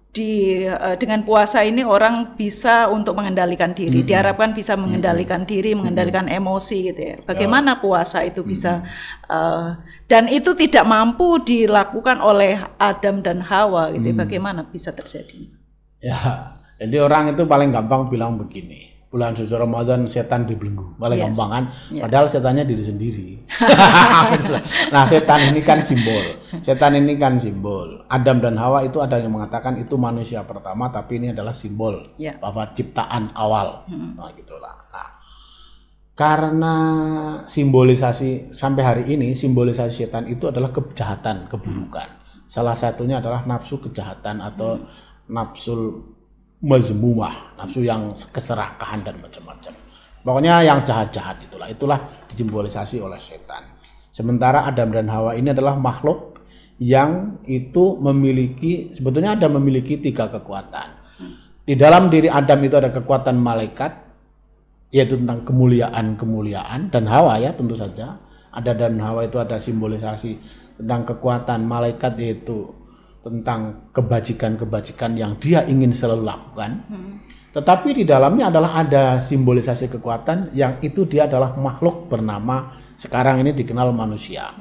di 0.09 0.65
eh, 0.65 0.95
dengan 0.97 1.21
puasa 1.21 1.61
ini 1.61 1.85
orang 1.85 2.33
bisa 2.33 2.89
untuk 2.89 3.13
mengendalikan 3.13 3.77
diri, 3.77 4.01
diharapkan 4.01 4.57
bisa 4.57 4.73
mengendalikan 4.73 5.45
diri, 5.45 5.77
mengendalikan 5.77 6.25
emosi 6.25 6.89
gitu 6.89 7.01
ya. 7.13 7.15
Bagaimana 7.29 7.77
puasa 7.77 8.25
itu 8.25 8.41
bisa 8.41 8.81
eh, 9.29 9.77
dan 10.09 10.25
itu 10.25 10.57
tidak 10.57 10.85
mampu 10.89 11.37
dilakukan 11.45 12.17
oleh 12.25 12.57
Adam 12.81 13.21
dan 13.21 13.45
Hawa 13.45 13.93
gitu. 13.93 14.09
ya. 14.09 14.15
Bagaimana 14.17 14.65
bisa 14.65 14.89
terjadi? 14.89 15.53
Ya, 16.01 16.17
jadi 16.81 17.05
orang 17.05 17.37
itu 17.37 17.45
paling 17.45 17.69
gampang 17.69 18.09
bilang 18.09 18.41
begini. 18.41 18.88
Bulan 19.09 19.33
suci 19.33 19.49
Ramadan 19.57 20.05
setan 20.05 20.45
dibelenggu. 20.45 20.93
Paling 21.01 21.17
Yes. 21.17 21.25
gampang 21.33 21.49
kan? 21.49 21.63
Padahal 21.97 22.29
setannya 22.29 22.61
diri 22.61 22.83
sendiri. 22.85 23.29
nah, 24.93 25.09
setan 25.09 25.49
ini 25.49 25.65
kan 25.65 25.81
simbol. 25.81 26.21
Setan 26.61 26.93
ini 26.93 27.17
kan 27.17 27.41
simbol. 27.41 28.05
Adam 28.05 28.37
dan 28.37 28.53
Hawa 28.61 28.85
itu 28.85 29.01
ada 29.01 29.17
yang 29.17 29.33
mengatakan 29.33 29.81
itu 29.81 29.97
manusia 29.97 30.45
pertama 30.45 30.93
tapi 30.93 31.17
ini 31.17 31.33
adalah 31.33 31.57
simbol 31.57 32.05
Ya. 32.21 32.37
bahwa 32.37 32.69
ciptaan 32.69 33.33
awal. 33.33 33.89
Nah, 33.89 34.29
gitulah. 34.37 34.77
Nah, 34.93 35.09
karena 36.13 36.75
simbolisasi 37.49 38.53
sampai 38.53 38.83
hari 38.85 39.03
ini 39.09 39.33
simbolisasi 39.33 40.05
setan 40.05 40.29
itu 40.29 40.53
adalah 40.53 40.69
kejahatan, 40.69 41.49
keburukan. 41.49 42.05
Salah 42.45 42.77
satunya 42.77 43.17
adalah 43.17 43.41
nafsu 43.41 43.81
kejahatan 43.81 44.37
atau 44.37 44.77
nafsu 45.29 46.05
mazmumah, 46.59 47.55
nafsu 47.55 47.83
yang 47.87 48.11
keserakahan 48.31 49.03
dan 49.03 49.19
macam-macam. 49.23 49.73
Pokoknya 50.19 50.61
yang 50.67 50.83
jahat-jahat 50.83 51.39
itulah, 51.47 51.67
itulah 51.71 51.99
disimbolisasi 52.27 52.99
oleh 52.99 53.17
setan. 53.23 53.63
Sementara 54.11 54.67
Adam 54.67 54.91
dan 54.91 55.07
Hawa 55.07 55.31
ini 55.39 55.55
adalah 55.55 55.79
makhluk 55.79 56.35
yang 56.79 57.39
itu 57.47 57.95
memiliki 57.99 58.91
sebetulnya 58.91 59.39
ada 59.39 59.47
memiliki 59.47 59.95
tiga 59.99 60.27
kekuatan. 60.27 60.99
Di 61.63 61.79
dalam 61.79 62.11
diri 62.11 62.27
Adam 62.27 62.59
itu 62.65 62.75
ada 62.75 62.91
kekuatan 62.91 63.39
malaikat, 63.39 63.91
yaitu 64.91 65.15
tentang 65.15 65.45
kemuliaan-kemuliaan 65.47 66.91
dan 66.91 67.03
Hawa 67.07 67.39
ya 67.39 67.55
tentu 67.55 67.79
saja. 67.79 68.19
Ada 68.49 68.73
dan 68.73 68.97
Hawa 68.97 69.29
itu 69.29 69.37
ada 69.37 69.61
simbolisasi 69.61 70.41
tentang 70.81 71.05
kekuatan 71.05 71.69
malaikat 71.69 72.17
yaitu 72.17 72.73
tentang 73.19 73.91
kebajikan-kebajikan 73.91 75.19
yang 75.19 75.35
dia 75.37 75.67
ingin 75.67 75.91
selalu 75.91 76.23
lakukan. 76.23 76.83
Tetapi 77.49 77.97
di 77.97 78.03
dalamnya 78.05 78.53
adalah 78.53 78.79
ada 78.85 79.17
simbolisasi 79.17 79.89
kekuatan 79.89 80.53
yang 80.53 80.77
itu 80.85 81.03
dia 81.09 81.25
adalah 81.25 81.57
makhluk 81.57 82.07
bernama 82.07 82.69
sekarang 82.93 83.41
ini 83.41 83.51
dikenal 83.57 83.89
manusia. 83.91 84.53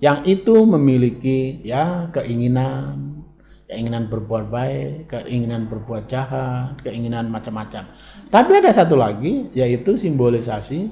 Yang 0.00 0.40
itu 0.40 0.56
memiliki 0.64 1.60
ya 1.60 2.08
keinginan, 2.08 3.22
keinginan 3.68 4.08
berbuat 4.08 4.48
baik, 4.48 5.12
keinginan 5.12 5.68
berbuat 5.68 6.08
jahat, 6.08 6.80
keinginan 6.80 7.28
macam-macam. 7.28 7.86
Tapi 8.32 8.52
ada 8.56 8.72
satu 8.72 8.96
lagi 8.96 9.52
yaitu 9.52 9.94
simbolisasi 9.94 10.88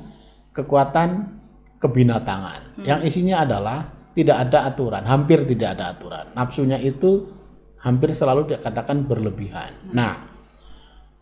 kekuatan 0.52 1.40
kebinatangan 1.80 2.82
yang 2.82 3.00
isinya 3.06 3.42
adalah 3.46 3.97
tidak 4.18 4.50
ada 4.50 4.66
aturan, 4.66 5.06
hampir 5.06 5.46
tidak 5.46 5.78
ada 5.78 5.94
aturan. 5.94 6.26
Nafsunya 6.34 6.74
itu 6.82 7.30
hampir 7.78 8.10
selalu 8.10 8.50
dikatakan 8.50 9.06
berlebihan. 9.06 9.94
Nah, 9.94 10.26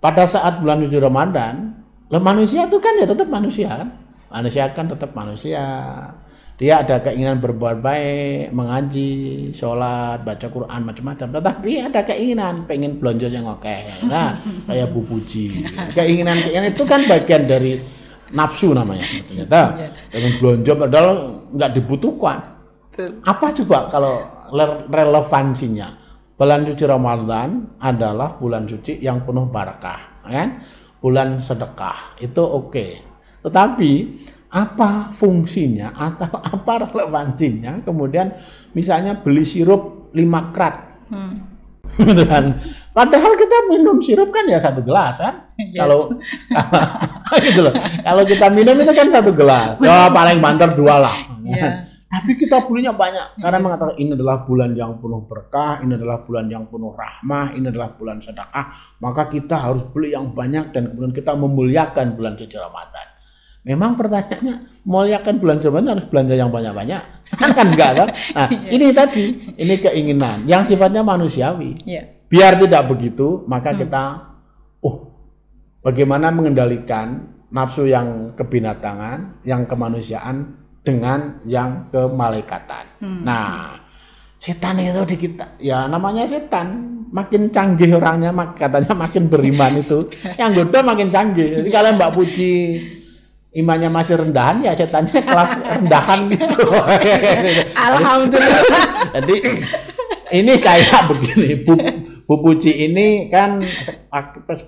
pada 0.00 0.24
saat 0.24 0.64
bulan 0.64 0.80
suci 0.80 0.96
Ramadan, 0.96 1.76
manusia 2.08 2.64
itu 2.64 2.80
kan 2.80 2.96
ya 2.96 3.04
tetap 3.04 3.28
manusia 3.28 3.68
kan? 3.68 3.88
Manusia 4.32 4.72
kan 4.72 4.88
tetap 4.88 5.12
manusia. 5.12 5.64
Dia 6.56 6.80
ada 6.80 7.04
keinginan 7.04 7.36
berbuat 7.36 7.84
baik, 7.84 8.56
mengaji, 8.56 9.52
sholat, 9.52 10.24
baca 10.24 10.48
Quran, 10.48 10.80
macam-macam. 10.88 11.28
Tetapi 11.36 11.84
ada 11.84 12.00
keinginan, 12.00 12.64
pengen 12.64 12.96
belanja 12.96 13.28
yang 13.28 13.44
oke. 13.44 13.76
Nah, 14.08 14.32
kayak 14.64 14.88
Bu 14.88 15.04
Puji. 15.04 15.68
Keinginan-keinginan 15.92 16.72
itu 16.72 16.88
kan 16.88 17.04
bagian 17.04 17.44
dari 17.44 17.84
nafsu 18.32 18.72
namanya 18.72 19.04
sebetulnya. 19.04 19.44
Nah, 19.52 19.68
pengen 20.08 20.32
belanja 20.40 20.72
padahal 20.72 21.08
nggak 21.52 21.70
dibutuhkan. 21.76 22.55
Apa 23.24 23.52
coba 23.62 23.88
kalau 23.90 24.24
le- 24.52 24.86
relevansinya? 24.88 26.04
Bulan 26.36 26.68
suci 26.68 26.84
Ramadan 26.84 27.80
adalah 27.80 28.36
bulan 28.36 28.68
suci 28.68 29.00
yang 29.00 29.24
penuh 29.24 29.48
barakah, 29.48 30.20
kan? 30.28 30.60
Bulan 31.00 31.40
sedekah 31.40 32.20
itu 32.20 32.44
oke. 32.44 32.86
Tetapi 33.40 33.92
apa 34.52 35.12
fungsinya 35.16 35.96
atau 35.96 36.28
apa 36.60 36.88
relevansinya? 36.88 37.80
Kemudian 37.80 38.36
misalnya 38.76 39.16
beli 39.16 39.48
sirup 39.48 40.12
5 40.12 40.52
krat. 40.52 40.76
gitu 42.02 42.24
kan. 42.26 42.50
Padahal 42.90 43.32
kita 43.38 43.56
minum 43.70 43.96
sirup 44.02 44.28
kan 44.34 44.44
ya 44.44 44.58
satu 44.58 44.82
gelas 44.82 45.22
kan. 45.22 45.54
Yes. 45.56 45.78
Kalau 45.80 45.98
gitu 47.46 47.60
loh. 47.64 47.74
Kalau 48.02 48.22
kita 48.26 48.46
minum 48.52 48.76
itu 48.76 48.92
kan 48.92 49.08
satu 49.08 49.30
gelas. 49.32 49.78
Oh, 49.80 50.08
paling 50.12 50.42
banter 50.42 50.74
dua 50.74 51.00
lah. 51.00 51.16
Iya. 51.46 51.95
Tapi 52.16 52.32
kita 52.40 52.64
belinya 52.64 52.96
banyak 52.96 53.44
karena 53.44 53.58
mengatakan 53.60 53.94
ini 54.00 54.16
adalah 54.16 54.48
bulan 54.48 54.72
yang 54.72 54.96
penuh 54.96 55.28
berkah, 55.28 55.84
ini 55.84 55.92
adalah 56.00 56.24
bulan 56.24 56.48
yang 56.48 56.64
penuh 56.64 56.96
rahmah, 56.96 57.52
ini 57.52 57.68
adalah 57.68 57.92
bulan 57.92 58.24
sedekah, 58.24 58.72
maka 59.04 59.28
kita 59.28 59.56
harus 59.60 59.84
beli 59.92 60.16
yang 60.16 60.32
banyak 60.32 60.72
dan 60.72 60.88
kemudian 60.88 61.12
kita 61.12 61.36
memuliakan 61.36 62.16
bulan 62.16 62.40
suci 62.40 62.56
Ramadan. 62.56 63.06
Memang 63.66 63.98
pertanyaannya, 64.00 64.86
memuliakan 64.88 65.34
bulan 65.36 65.56
suci 65.60 65.68
Ramadan 65.68 65.92
harus 66.00 66.08
belanja 66.08 66.34
yang 66.38 66.48
banyak-banyak? 66.48 67.02
kan 67.36 67.66
enggak 67.68 67.90
kan? 67.98 68.08
Nah, 68.32 68.48
ini 68.72 68.86
tadi, 68.96 69.24
ini 69.60 69.74
keinginan 69.76 70.48
yang 70.48 70.64
sifatnya 70.64 71.04
manusiawi. 71.04 71.76
Iya. 71.84 72.02
Biar 72.32 72.56
tidak 72.56 72.88
begitu, 72.90 73.44
maka 73.44 73.76
kita 73.76 74.34
oh, 74.80 74.96
bagaimana 75.84 76.32
mengendalikan 76.32 77.36
nafsu 77.50 77.86
yang 77.86 78.34
kebinatangan, 78.34 79.42
yang 79.46 79.66
kemanusiaan 79.66 80.65
dengan 80.86 81.42
yang 81.42 81.90
kemalaikatan. 81.90 83.02
Nah, 83.02 83.74
setan 84.38 84.78
itu 84.78 85.02
di 85.02 85.16
kita, 85.18 85.58
ya 85.58 85.90
namanya 85.90 86.22
setan. 86.30 86.94
Makin 87.06 87.54
canggih 87.54 87.94
orangnya, 87.98 88.34
mak, 88.34 88.58
katanya 88.58 88.94
makin 88.94 89.30
beriman 89.30 89.78
itu. 89.82 90.10
Yang 90.38 90.62
goda 90.62 90.78
makin 90.86 91.10
canggih. 91.10 91.62
Jadi 91.62 91.68
kalau 91.70 91.94
Mbak 91.98 92.12
Puji 92.14 92.52
imannya 93.56 93.90
masih 93.90 94.22
rendahan, 94.22 94.62
ya 94.62 94.74
setannya 94.74 95.22
kelas 95.22 95.52
rendahan 95.78 96.30
gitu. 96.30 96.66
Alhamdulillah. 97.88 98.62
Jadi 99.18 99.34
ini 100.34 100.52
kayak 100.58 101.06
begini, 101.10 101.62
Bu, 101.62 101.78
Bu 102.26 102.34
Puji 102.42 102.90
ini 102.90 103.30
kan 103.30 103.62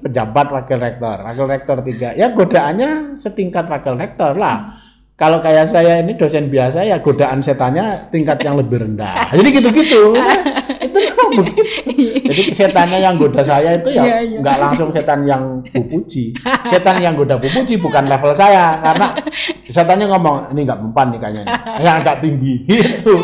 pejabat 0.03 0.47
wakil 0.55 0.79
rektor, 0.79 1.27
wakil 1.27 1.47
rektor 1.51 1.77
tiga. 1.83 2.15
Ya 2.15 2.31
godaannya 2.31 3.19
setingkat 3.19 3.67
wakil 3.67 3.99
rektor 3.99 4.39
lah. 4.39 4.71
Kalau 5.19 5.43
kayak 5.43 5.67
saya 5.67 5.99
ini 5.99 6.15
dosen 6.15 6.47
biasa 6.47 6.87
ya 6.87 7.03
godaan 7.03 7.43
setannya 7.43 8.07
tingkat 8.15 8.39
yang 8.39 8.55
lebih 8.55 8.87
rendah. 8.87 9.35
Jadi 9.35 9.51
gitu-gitu. 9.51 10.15
Itu 10.87 10.95
memang 10.95 11.43
begitu. 11.43 11.91
Jadi 12.31 12.43
setannya 12.55 13.03
yang 13.03 13.19
goda 13.19 13.43
saya 13.43 13.83
itu 13.83 13.91
ya 13.91 14.07
Iya, 14.07 14.19
iya. 14.23 14.39
nggak 14.39 14.57
langsung 14.63 14.95
setan 14.95 15.27
yang 15.27 15.59
Bu 15.75 15.83
Puji. 15.91 16.31
Setan 16.71 17.03
yang 17.03 17.19
goda 17.19 17.35
Bu 17.35 17.51
Puji 17.51 17.83
bukan 17.83 18.07
level 18.07 18.31
saya 18.39 18.79
karena 18.79 19.19
setannya 19.67 20.07
ngomong 20.07 20.55
ini 20.55 20.63
nggak 20.63 20.81
mempan 20.87 21.11
nih 21.11 21.19
kayaknya 21.21 21.45
yang 21.83 21.99
agak 21.99 22.23
tinggi 22.23 22.63
gitu. 22.63 23.19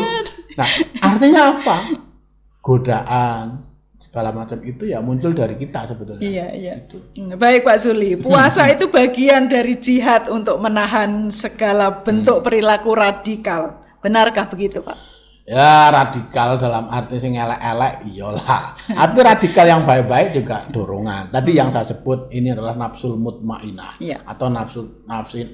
Nah, 0.59 0.67
artinya 0.99 1.41
apa? 1.57 1.77
Godaan 2.59 3.64
segala 4.05 4.29
macam 4.29 4.61
itu 4.61 4.85
ya 4.85 5.01
muncul 5.01 5.33
dari 5.33 5.57
kita 5.57 5.89
sebetulnya. 5.89 6.21
Iya, 6.21 6.47
iya. 6.53 6.73
Hmm, 7.17 7.33
Baik 7.41 7.65
Pak 7.65 7.81
Suli, 7.81 8.13
puasa 8.13 8.69
itu 8.73 8.85
bagian 8.93 9.49
dari 9.49 9.73
jihad 9.81 10.29
untuk 10.29 10.61
menahan 10.61 11.33
segala 11.33 12.05
bentuk 12.05 12.45
perilaku 12.45 12.93
radikal. 12.93 13.81
Benarkah 14.05 14.45
begitu 14.45 14.85
Pak? 14.85 15.17
Ya 15.45 15.93
radikal 15.93 16.57
dalam 16.57 16.89
arti 16.89 17.21
sing 17.21 17.37
elek-elek 17.37 18.05
iyalah. 18.13 18.73
Tapi 19.01 19.19
radikal 19.21 19.65
yang 19.65 19.81
baik-baik 19.85 20.33
juga 20.33 20.65
dorongan. 20.69 21.29
Tadi 21.33 21.51
yang 21.57 21.69
saya 21.73 21.85
sebut 21.85 22.29
ini 22.33 22.53
adalah 22.53 22.73
nafsul 22.73 23.17
mutmainah 23.17 23.97
Iya. 24.01 24.21
atau 24.25 24.49
nafsu 24.49 25.05
nafsu 25.05 25.45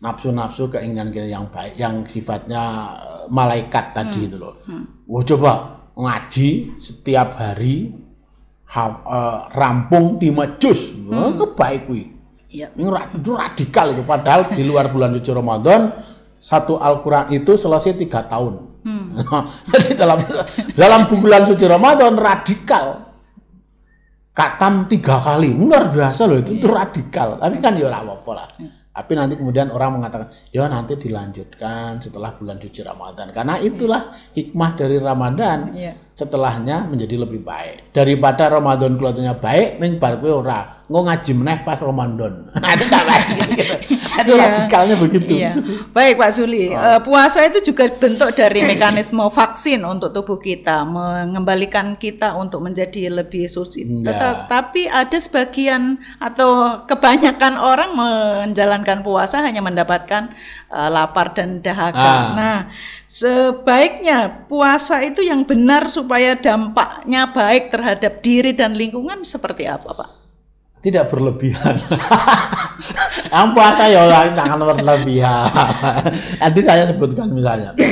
nafsu-nafsu 0.00 0.70
keinginan-keinginan 0.70 1.34
yang 1.34 1.46
baik 1.50 1.74
yang 1.76 2.02
sifatnya 2.06 2.62
eh, 2.94 3.24
malaikat 3.30 3.90
tadi 3.90 4.30
itu 4.30 4.38
loh. 4.38 4.54
Wah 5.10 5.22
coba 5.26 5.52
ngaji 5.98 6.78
setiap 6.80 7.36
hari 7.36 7.90
ha- 8.70 9.02
eh, 9.02 9.38
rampung 9.54 10.16
di 10.16 10.30
majus. 10.30 10.94
Wah, 11.10 11.34
kebaik 11.34 11.90
kuwi. 11.90 12.02
Iya. 12.50 12.74
Ini 12.74 12.86
radikal 13.22 13.94
itu. 13.94 14.02
Padahal 14.02 14.50
di 14.50 14.62
luar 14.66 14.90
bulan 14.90 15.14
suci 15.14 15.30
Ramadan 15.30 15.94
satu 16.40 16.80
Al-Quran 16.80 17.30
itu 17.30 17.54
selesai 17.54 17.94
tiga 17.94 18.26
tahun. 18.26 18.70
Jadi 19.70 19.92
dalam 19.92 20.18
dalam 20.72 21.00
bulan 21.06 21.44
suci 21.46 21.64
Ramadan 21.68 22.16
radikal. 22.16 23.12
Katam 24.30 24.86
tiga 24.86 25.18
kali 25.20 25.52
luar 25.52 25.90
biasa 25.90 26.24
loh 26.24 26.38
itu, 26.38 26.56
itu 26.56 26.66
radikal. 26.70 27.36
Tapi 27.36 27.60
kan 27.60 27.76
ya 27.76 27.90
apa-apa 27.92 28.30
lah. 28.32 28.48
Tapi 28.90 29.12
nanti 29.14 29.34
kemudian 29.38 29.70
orang 29.70 30.00
mengatakan, 30.02 30.26
ya 30.50 30.66
nanti 30.66 30.98
dilanjutkan 30.98 32.02
setelah 32.02 32.34
bulan 32.34 32.58
suci 32.58 32.80
Ramadan. 32.82 33.30
Karena 33.30 33.58
itulah 33.62 34.10
hikmah 34.34 34.70
dari 34.74 34.96
Ramadan 34.98 35.58
Iya. 35.74 35.92
Setelahnya 36.12 36.84
menjadi 36.84 37.16
lebih 37.18 37.40
baik 37.40 37.90
daripada 37.90 38.46
Ramadan 38.46 38.94
kelihatannya 38.94 39.34
baik 39.36 39.68
ning 39.78 39.96
bar 39.96 40.16
kowe 40.16 40.40
ora 40.40 40.82
ngo 40.84 41.00
ngaji 41.00 41.32
meneh 41.32 41.58
pas 41.62 41.78
Ramadan 41.78 42.50
itu 42.74 42.84
tak 42.86 43.04
baik 43.04 43.26
gitu, 43.52 43.74
itu 44.20 44.30
Iya. 44.30 44.42
radikalnya 44.42 44.96
begitu 44.96 45.32
Iya. 45.32 45.52
Baik 45.90 46.14
Pak 46.16 46.30
Suli, 46.30 46.68
Eh, 46.70 47.00
puasa 47.00 47.40
itu 47.42 47.62
juga 47.64 47.88
bentuk 47.88 48.30
dari 48.30 48.60
mekanisme 48.60 49.22
vaksin 49.24 49.80
untuk 49.82 50.10
tubuh 50.10 50.36
kita, 50.36 50.82
mengembalikan 50.84 51.94
kita 51.94 52.34
untuk 52.34 52.60
menjadi 52.60 53.08
lebih 53.08 53.46
suci. 53.46 53.80
Iya. 53.82 54.04
Teta- 54.04 54.38
Tapi 54.46 54.86
ada 54.86 55.14
sebagian 55.16 55.82
atau 56.18 56.50
kebanyakan 56.84 57.54
orang 57.56 57.90
menjalankan 57.92 59.00
puasa 59.00 59.40
hanya 59.40 59.60
mendapatkan 59.60 60.30
eh, 60.68 60.88
lapar 60.88 61.32
dan 61.32 61.58
dahaga. 61.58 61.96
Ah. 61.96 62.22
Nah, 62.32 62.58
sebaiknya 63.10 64.46
puasa 64.46 65.02
itu 65.02 65.26
yang 65.26 65.42
benar 65.42 65.90
supaya 65.90 66.38
dampaknya 66.38 67.34
baik 67.34 67.74
terhadap 67.74 68.22
diri 68.22 68.54
dan 68.54 68.78
lingkungan 68.78 69.26
seperti 69.26 69.66
apa, 69.66 69.90
Pak? 69.90 70.20
tidak 70.80 71.12
berlebihan. 71.12 71.76
Yang 73.32 73.48
puasa 73.54 73.84
ya 73.86 74.32
jangan 74.32 74.58
berlebihan. 74.58 75.44
Tadi 76.40 76.60
saya 76.64 76.88
sebutkan 76.90 77.30
misalnya. 77.30 77.72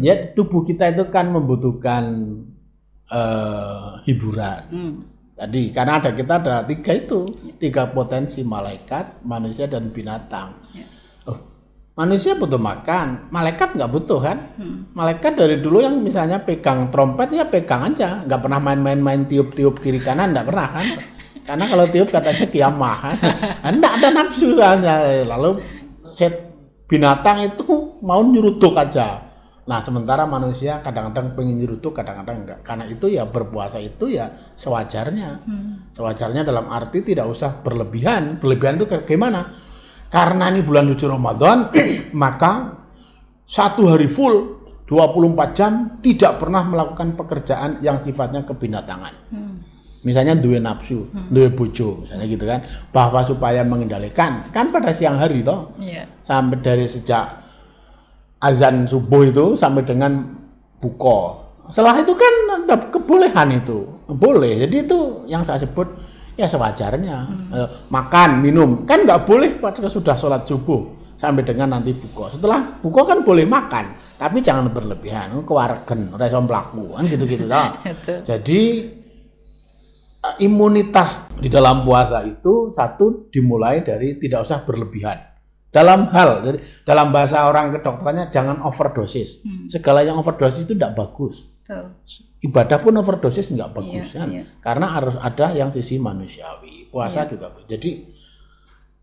Ya 0.00 0.14
tubuh 0.30 0.62
kita 0.62 0.94
itu 0.94 1.10
kan 1.10 1.34
membutuhkan 1.34 2.04
eh, 3.10 3.88
hiburan. 4.06 4.62
Tadi 5.34 5.74
karena 5.74 5.98
ada 5.98 6.14
kita 6.14 6.38
ada 6.38 6.56
tiga 6.62 6.94
itu. 6.94 7.26
Tiga 7.58 7.90
potensi 7.90 8.46
malaikat 8.46 9.26
manusia 9.26 9.66
dan 9.66 9.90
binatang. 9.90 10.54
Oh, 10.54 10.99
manusia 11.94 12.38
butuh 12.38 12.60
makan. 12.60 13.30
Malaikat 13.30 13.76
nggak 13.76 13.90
butuh 13.90 14.20
kan? 14.22 14.38
Malaikat 14.96 15.36
dari 15.36 15.60
dulu 15.60 15.82
yang 15.82 16.00
misalnya 16.00 16.40
pegang 16.42 16.88
trompet 16.88 17.30
ya 17.34 17.46
pegang 17.46 17.90
aja. 17.92 18.24
Nggak 18.24 18.40
pernah 18.46 18.60
main-main 18.62 19.00
main 19.00 19.22
tiup-tiup 19.26 19.78
kiri 19.80 20.00
kanan 20.00 20.32
nggak 20.32 20.46
pernah 20.48 20.68
kan? 20.74 20.86
Karena 21.40 21.64
kalau 21.66 21.86
tiup 21.88 22.08
katanya 22.12 22.46
kiamah 22.46 22.98
nggak 23.62 23.92
ada 24.00 24.08
nafsu 24.14 24.54
soalnya. 24.54 25.26
Lalu 25.26 25.60
set 26.10 26.34
binatang 26.90 27.46
itu 27.46 27.98
mau 28.02 28.22
nyeruduk 28.22 28.74
aja. 28.74 29.30
Nah, 29.60 29.78
sementara 29.78 30.26
manusia 30.26 30.82
kadang-kadang 30.82 31.38
pengen 31.38 31.62
nyeruduk, 31.62 31.94
kadang-kadang 31.94 32.42
enggak. 32.42 32.66
Karena 32.66 32.90
itu 32.90 33.06
ya 33.06 33.22
berpuasa 33.22 33.78
itu 33.78 34.10
ya 34.10 34.26
sewajarnya. 34.58 35.46
Sewajarnya 35.94 36.42
dalam 36.42 36.66
arti 36.66 37.06
tidak 37.06 37.30
usah 37.30 37.62
berlebihan. 37.62 38.42
Berlebihan 38.42 38.82
itu 38.82 38.90
kayak 38.90 39.06
gimana? 39.06 39.46
Karena 40.10 40.50
ini 40.50 40.66
bulan 40.66 40.90
suci 40.90 41.06
Ramadan, 41.06 41.70
maka 42.22 42.82
satu 43.46 43.86
hari 43.86 44.10
full 44.10 44.58
24 44.90 45.54
jam 45.54 45.72
tidak 46.02 46.42
pernah 46.42 46.66
melakukan 46.66 47.14
pekerjaan 47.14 47.78
yang 47.78 48.02
sifatnya 48.02 48.42
kebinatangan. 48.42 49.14
Misalnya 50.02 50.34
duwe 50.34 50.58
nafsu, 50.58 51.06
duwe 51.30 51.54
bojo, 51.54 52.02
misalnya 52.02 52.26
gitu 52.26 52.42
kan. 52.42 52.66
Bahwa 52.90 53.22
supaya 53.22 53.62
mengendalikan, 53.62 54.50
kan 54.50 54.74
pada 54.74 54.90
siang 54.90 55.20
hari 55.22 55.46
toh 55.46 55.70
Iya. 55.78 56.10
sampai 56.26 56.58
dari 56.58 56.90
sejak 56.90 57.38
azan 58.42 58.90
subuh 58.90 59.30
itu 59.30 59.54
sampai 59.54 59.86
dengan 59.86 60.26
buko. 60.82 61.46
Setelah 61.70 62.02
itu 62.02 62.16
kan 62.18 62.34
ada 62.66 62.76
kebolehan 62.90 63.62
itu, 63.62 63.86
boleh. 64.10 64.66
Jadi 64.66 64.90
itu 64.90 65.22
yang 65.30 65.46
saya 65.46 65.62
sebut 65.62 65.86
ya 66.36 66.46
sewajarnya. 66.46 67.16
Eh, 67.54 67.68
makan, 67.90 68.42
minum 68.42 68.84
kan 68.86 69.02
nggak 69.02 69.26
boleh 69.26 69.56
pada 69.58 69.86
sudah 69.86 70.14
sholat 70.14 70.46
subuh 70.46 71.00
sampai 71.18 71.44
dengan 71.44 71.76
nanti 71.76 71.92
buko. 71.92 72.32
Setelah 72.32 72.80
buko 72.80 73.04
kan 73.04 73.20
boleh 73.20 73.44
makan, 73.44 74.16
tapi 74.16 74.40
jangan 74.40 74.72
berlebihan. 74.72 75.36
Kewargen, 75.44 76.14
resom 76.16 76.46
pelaku 76.46 76.96
kan 76.96 77.04
gitu-gitu 77.04 77.44
toh. 77.44 77.68
Betul. 77.84 78.18
Jadi 78.24 78.60
eh, 80.22 80.36
imunitas 80.46 81.32
di 81.36 81.48
dalam 81.50 81.82
puasa 81.82 82.24
itu 82.24 82.70
satu 82.70 83.28
dimulai 83.28 83.82
dari 83.84 84.16
tidak 84.16 84.46
usah 84.46 84.62
berlebihan. 84.62 85.30
Dalam 85.70 86.10
hal, 86.10 86.42
jadi 86.42 86.58
dalam 86.82 87.14
bahasa 87.14 87.46
orang 87.46 87.70
kedokterannya 87.70 88.26
jangan 88.34 88.58
overdosis. 88.66 89.46
Segala 89.70 90.02
yang 90.02 90.18
overdosis 90.18 90.66
itu 90.66 90.74
tidak 90.74 90.98
bagus. 90.98 91.46
Betul. 91.70 91.86
Ibadah 92.50 92.78
pun 92.82 92.98
overdosis 92.98 93.54
nggak 93.54 93.70
bagus 93.70 94.10
Iya, 94.10 94.18
kan? 94.18 94.28
iya. 94.34 94.42
Karena 94.58 94.86
harus 94.90 95.14
ada 95.22 95.54
yang 95.54 95.70
sisi 95.70 96.02
manusiawi. 96.02 96.90
Puasa 96.90 97.30
juga. 97.30 97.54
begitu. 97.54 97.70
Jadi 97.70 97.90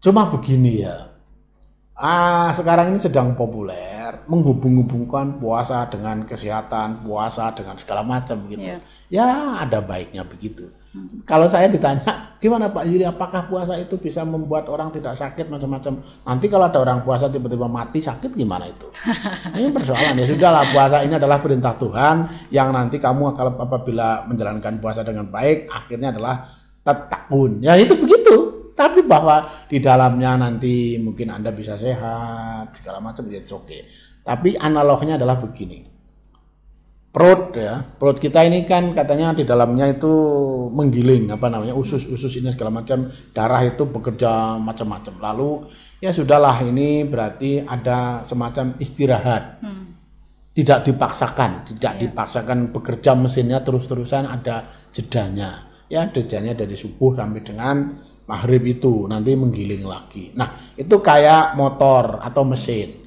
cuma 0.04 0.28
begini 0.28 0.84
ya. 0.84 1.16
Ah, 1.98 2.52
sekarang 2.52 2.92
ini 2.94 3.00
sedang 3.00 3.34
populer 3.34 4.22
menghubung-hubungkan 4.30 5.40
puasa 5.42 5.88
dengan 5.90 6.28
kesehatan, 6.28 7.02
puasa 7.08 7.56
dengan 7.56 7.80
segala 7.80 8.04
macam 8.04 8.46
gitu. 8.52 8.62
Iya. 8.62 8.78
Ya 9.10 9.28
ada 9.64 9.80
baiknya 9.80 10.28
begitu. 10.28 10.68
Kalau 11.28 11.52
saya 11.52 11.68
ditanya, 11.68 12.38
gimana 12.40 12.72
Pak 12.72 12.88
Yuri, 12.88 13.04
apakah 13.04 13.52
puasa 13.52 13.76
itu 13.76 14.00
bisa 14.00 14.24
membuat 14.24 14.72
orang 14.72 14.96
tidak 14.96 15.20
sakit 15.20 15.52
macam-macam? 15.52 16.00
Nanti 16.24 16.46
kalau 16.48 16.72
ada 16.72 16.80
orang 16.80 17.04
puasa 17.04 17.28
tiba-tiba 17.28 17.68
mati 17.68 18.00
sakit 18.00 18.32
gimana 18.32 18.64
itu? 18.64 18.88
Ini 19.60 19.70
persoalan 19.76 20.16
ya 20.16 20.26
sudahlah 20.26 20.72
puasa 20.72 21.04
ini 21.04 21.20
adalah 21.20 21.44
perintah 21.44 21.76
Tuhan 21.76 22.30
yang 22.56 22.72
nanti 22.72 22.96
kamu 22.96 23.36
kalau 23.36 23.60
apabila 23.60 24.24
menjalankan 24.30 24.80
puasa 24.80 25.04
dengan 25.04 25.28
baik 25.28 25.68
akhirnya 25.68 26.16
adalah 26.16 26.48
tetakun. 26.86 27.60
Ya 27.60 27.76
itu 27.76 27.98
begitu. 28.00 28.72
Tapi 28.78 29.04
bahwa 29.04 29.44
di 29.66 29.82
dalamnya 29.82 30.38
nanti 30.38 31.02
mungkin 31.02 31.34
Anda 31.34 31.50
bisa 31.50 31.76
sehat 31.76 32.78
segala 32.78 33.02
macam 33.02 33.26
itu 33.26 33.42
oke. 33.52 33.66
Okay. 33.66 33.82
Tapi 34.22 34.54
analognya 34.56 35.18
adalah 35.18 35.42
begini 35.42 35.97
perut 37.12 37.56
ya. 37.58 37.82
Perut 37.98 38.18
kita 38.22 38.46
ini 38.46 38.64
kan 38.68 38.94
katanya 38.94 39.34
di 39.34 39.44
dalamnya 39.48 39.90
itu 39.90 40.12
menggiling 40.70 41.34
apa 41.34 41.50
namanya 41.50 41.74
usus-usus 41.74 42.40
ini 42.40 42.54
segala 42.54 42.70
macam. 42.70 43.10
Darah 43.34 43.62
itu 43.66 43.88
bekerja 43.90 44.62
macam-macam. 44.62 45.14
Lalu 45.18 45.50
ya 46.04 46.14
sudahlah 46.14 46.62
ini 46.62 47.08
berarti 47.08 47.64
ada 47.66 48.22
semacam 48.24 48.78
istirahat. 48.78 49.44
Hmm. 49.64 49.86
tidak 50.58 50.90
dipaksakan 50.90 51.70
tidak 51.70 51.94
yeah. 51.94 52.02
dipaksakan 52.10 52.74
bekerja 52.74 53.14
mesinnya 53.14 53.62
terus-terusan 53.62 54.26
ada 54.26 54.66
jedanya. 54.90 55.70
Ya 55.86 56.10
jedanya 56.10 56.58
dari 56.58 56.74
subuh 56.74 57.14
sampai 57.14 57.46
dengan 57.46 57.94
maghrib 58.26 58.66
itu 58.66 59.06
nanti 59.06 59.38
menggiling 59.38 59.86
lagi. 59.86 60.34
Nah 60.34 60.50
itu 60.74 60.98
kayak 60.98 61.54
motor 61.54 62.26
atau 62.26 62.42
mesin 62.42 63.07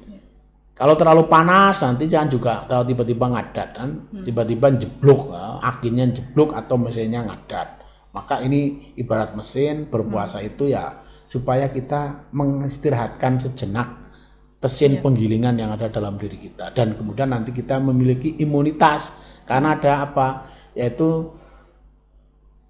kalau 0.81 0.97
terlalu 0.97 1.29
panas 1.29 1.77
nanti 1.85 2.09
jangan 2.09 2.25
juga 2.25 2.53
kalau 2.65 2.81
tiba-tiba 2.81 3.29
ngadat 3.29 3.69
kan, 3.77 3.89
hmm. 4.01 4.25
tiba-tiba 4.25 4.73
jeblok, 4.81 5.29
ya, 5.29 5.61
akhirnya 5.61 6.09
jeblok 6.09 6.57
atau 6.57 6.73
mesinnya 6.81 7.21
ngadat. 7.21 7.85
Maka 8.17 8.41
ini 8.41 8.89
ibarat 8.97 9.37
mesin 9.37 9.85
berpuasa 9.85 10.41
hmm. 10.41 10.49
itu 10.49 10.73
ya 10.73 10.97
supaya 11.29 11.69
kita 11.69 12.33
mengistirahatkan 12.33 13.37
sejenak 13.37 14.09
mesin 14.57 14.97
yeah. 14.97 15.01
penggilingan 15.05 15.55
yang 15.61 15.69
ada 15.69 15.85
dalam 15.93 16.17
diri 16.17 16.49
kita 16.49 16.73
dan 16.73 16.97
kemudian 16.97 17.29
nanti 17.29 17.53
kita 17.53 17.77
memiliki 17.77 18.41
imunitas 18.41 19.21
karena 19.45 19.77
ada 19.77 20.09
apa 20.09 20.49
yaitu 20.73 21.29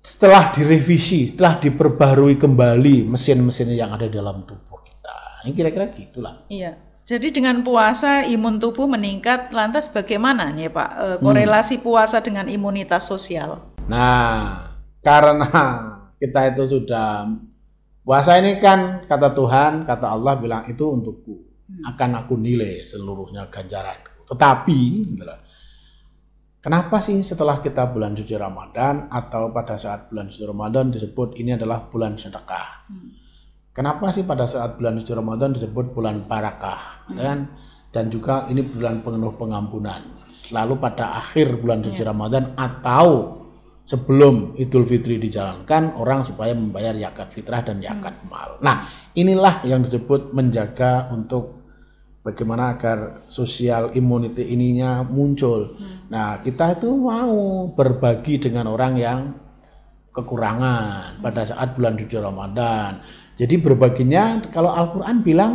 setelah 0.04 0.52
direvisi, 0.52 1.32
setelah 1.32 1.64
diperbarui 1.64 2.36
kembali 2.36 3.08
mesin-mesin 3.08 3.72
yang 3.72 3.96
ada 3.96 4.12
dalam 4.12 4.44
tubuh 4.44 4.84
kita. 4.84 5.48
Ini 5.48 5.56
kira-kira 5.56 5.88
gitulah. 5.96 6.44
Iya. 6.52 6.91
Jadi 7.12 7.28
dengan 7.28 7.60
puasa 7.60 8.24
imun 8.24 8.56
tubuh 8.56 8.88
meningkat, 8.88 9.52
lantas 9.52 9.92
bagaimana 9.92 10.48
nih 10.56 10.72
Pak 10.72 10.90
e, 10.96 11.06
korelasi 11.20 11.76
hmm. 11.76 11.84
puasa 11.84 12.24
dengan 12.24 12.48
imunitas 12.48 13.04
sosial? 13.04 13.76
Nah, 13.92 14.64
karena 15.04 15.44
kita 16.24 16.56
itu 16.56 16.80
sudah 16.80 17.28
puasa 18.08 18.40
ini 18.40 18.56
kan 18.64 19.04
kata 19.12 19.36
Tuhan, 19.36 19.84
kata 19.84 20.08
Allah 20.08 20.40
bilang 20.40 20.64
itu 20.72 20.88
untukku, 20.88 21.36
hmm. 21.68 21.84
akan 21.92 22.24
aku 22.24 22.40
nilai 22.40 22.88
seluruhnya 22.88 23.52
ganjaran. 23.52 24.00
Tetapi, 24.32 24.80
kenapa 26.64 27.04
sih 27.04 27.20
setelah 27.28 27.60
kita 27.60 27.92
bulan 27.92 28.16
suci 28.16 28.40
Ramadan 28.40 29.12
atau 29.12 29.52
pada 29.52 29.76
saat 29.76 30.08
bulan 30.08 30.32
suci 30.32 30.48
Ramadan 30.48 30.88
disebut 30.88 31.36
ini 31.36 31.60
adalah 31.60 31.92
bulan 31.92 32.16
sedekah? 32.16 32.88
Hmm 32.88 33.22
Kenapa 33.72 34.12
sih 34.12 34.28
pada 34.28 34.44
saat 34.44 34.76
bulan 34.76 35.00
suci 35.00 35.16
Ramadan 35.16 35.56
disebut 35.56 35.96
bulan 35.96 36.28
barakah, 36.28 37.08
hmm. 37.08 37.16
kan? 37.16 37.40
Dan 37.92 38.12
juga 38.12 38.48
ini 38.52 38.68
bulan 38.68 39.00
penuh 39.00 39.32
pengampunan. 39.40 40.00
Lalu 40.52 40.76
pada 40.76 41.16
akhir 41.16 41.64
bulan 41.64 41.80
suci 41.80 42.04
ya. 42.04 42.12
Ramadan 42.12 42.52
atau 42.60 43.40
sebelum 43.88 44.60
Idul 44.60 44.84
Fitri 44.84 45.16
dijalankan, 45.16 45.96
orang 45.96 46.28
supaya 46.28 46.52
membayar 46.52 46.92
zakat 47.00 47.32
fitrah 47.32 47.64
dan 47.64 47.80
zakat 47.80 48.20
hmm. 48.20 48.28
mal. 48.28 48.60
Nah, 48.60 48.84
inilah 49.16 49.64
yang 49.64 49.88
disebut 49.88 50.36
menjaga 50.36 51.08
untuk 51.16 51.64
bagaimana 52.28 52.76
agar 52.76 53.24
sosial 53.32 53.96
immunity 53.96 54.52
ininya 54.52 55.00
muncul. 55.08 55.80
Hmm. 55.80 56.12
Nah, 56.12 56.44
kita 56.44 56.76
itu 56.76 56.92
mau 56.92 57.72
berbagi 57.72 58.36
dengan 58.36 58.68
orang 58.68 59.00
yang 59.00 59.20
kekurangan 60.12 61.24
pada 61.24 61.48
saat 61.48 61.72
bulan 61.72 61.96
suci 61.96 62.20
Ramadan 62.20 63.00
jadi 63.42 63.58
berbaginya 63.58 64.38
kalau 64.54 64.70
Al-Quran 64.70 65.26
bilang 65.26 65.54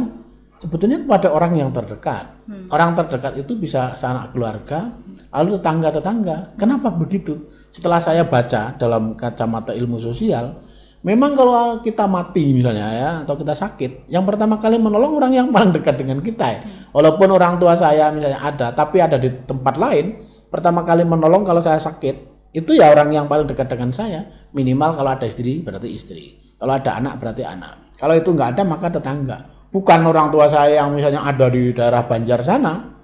sebetulnya 0.59 0.99
kepada 1.07 1.31
orang 1.31 1.55
yang 1.55 1.70
terdekat. 1.70 2.35
Hmm. 2.51 2.66
Orang 2.66 2.99
terdekat 2.99 3.38
itu 3.38 3.55
bisa 3.55 3.94
sanak 3.94 4.35
keluarga, 4.35 4.90
lalu 5.31 5.62
tetangga-tetangga. 5.62 6.59
Kenapa 6.59 6.90
begitu? 6.90 7.46
Setelah 7.70 8.03
saya 8.03 8.27
baca 8.27 8.75
dalam 8.75 9.14
kacamata 9.14 9.70
ilmu 9.70 10.03
sosial, 10.03 10.59
memang 11.07 11.38
kalau 11.38 11.79
kita 11.79 12.11
mati 12.11 12.51
misalnya 12.59 12.88
ya 12.90 13.11
atau 13.22 13.38
kita 13.38 13.55
sakit, 13.55 14.11
yang 14.11 14.27
pertama 14.27 14.59
kali 14.59 14.83
menolong 14.83 15.22
orang 15.22 15.33
yang 15.38 15.46
paling 15.55 15.70
dekat 15.70 15.94
dengan 15.94 16.18
kita 16.18 16.46
ya. 16.59 16.61
Hmm. 16.66 16.90
Walaupun 16.90 17.29
orang 17.31 17.62
tua 17.62 17.79
saya 17.79 18.11
misalnya 18.11 18.42
ada, 18.42 18.75
tapi 18.75 18.99
ada 18.99 19.14
di 19.14 19.31
tempat 19.46 19.79
lain, 19.79 20.27
pertama 20.51 20.83
kali 20.83 21.07
menolong 21.07 21.46
kalau 21.46 21.62
saya 21.62 21.79
sakit, 21.79 22.35
itu 22.57 22.72
ya 22.72 22.88
orang 22.88 23.12
yang 23.12 23.29
paling 23.29 23.44
dekat 23.44 23.68
dengan 23.68 23.92
saya. 23.92 24.46
Minimal 24.57 24.97
kalau 24.97 25.11
ada 25.12 25.29
istri 25.29 25.61
berarti 25.61 25.88
istri. 25.92 26.57
Kalau 26.57 26.73
ada 26.73 26.97
anak 26.97 27.21
berarti 27.21 27.45
anak. 27.45 27.92
Kalau 28.01 28.16
itu 28.16 28.33
nggak 28.33 28.57
ada 28.57 28.62
maka 28.64 28.88
tetangga. 28.88 29.38
Bukan 29.69 30.01
orang 30.09 30.33
tua 30.33 30.49
saya 30.49 30.81
yang 30.81 30.97
misalnya 30.97 31.21
ada 31.29 31.53
di 31.53 31.77
daerah 31.77 32.09
Banjar 32.09 32.40
sana. 32.40 32.97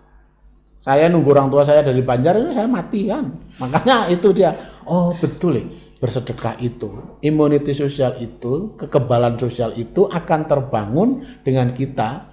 Saya 0.81 1.13
nunggu 1.13 1.29
orang 1.37 1.53
tua 1.53 1.63
saya 1.63 1.85
dari 1.85 2.01
Banjar 2.01 2.41
ini 2.41 2.57
saya 2.57 2.65
mati 2.65 3.13
kan. 3.13 3.29
Makanya 3.61 4.09
itu 4.09 4.33
dia. 4.33 4.57
Oh 4.89 5.13
betul 5.21 5.61
ya. 5.61 5.65
Bersedekah 6.03 6.59
itu, 6.59 7.23
imuniti 7.23 7.71
sosial 7.71 8.19
itu, 8.19 8.75
kekebalan 8.75 9.39
sosial 9.39 9.71
itu 9.79 10.11
akan 10.11 10.51
terbangun 10.51 11.23
dengan 11.47 11.71
kita 11.71 12.27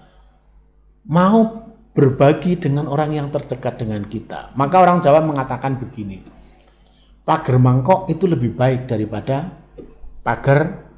mau 1.05 1.69
berbagi 1.93 2.57
dengan 2.57 2.89
orang 2.89 3.13
yang 3.13 3.27
terdekat 3.29 3.77
dengan 3.77 4.01
kita. 4.09 4.57
Maka 4.57 4.81
orang 4.81 5.05
Jawa 5.05 5.21
mengatakan 5.21 5.77
begini, 5.77 6.17
pagar 7.29 7.61
mangkok 7.61 8.09
itu 8.09 8.25
lebih 8.25 8.57
baik 8.57 8.89
daripada 8.89 9.53
pagar. 10.25 10.89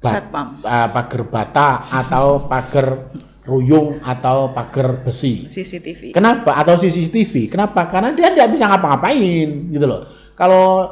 Uh, 0.00 0.88
pagar 0.96 1.22
bata 1.28 1.84
atau 1.92 2.48
pagar 2.48 3.12
ruyung 3.44 4.00
atau 4.00 4.48
pagar 4.56 5.04
besi. 5.04 5.44
CCTV. 5.44 6.16
Kenapa? 6.16 6.56
Atau 6.56 6.80
CCTV. 6.80 7.52
Kenapa? 7.52 7.84
Karena 7.84 8.16
dia 8.16 8.32
tidak 8.32 8.56
bisa 8.56 8.64
ngapa-ngapain 8.72 9.68
gitu 9.68 9.84
loh. 9.84 10.08
Kalau 10.32 10.88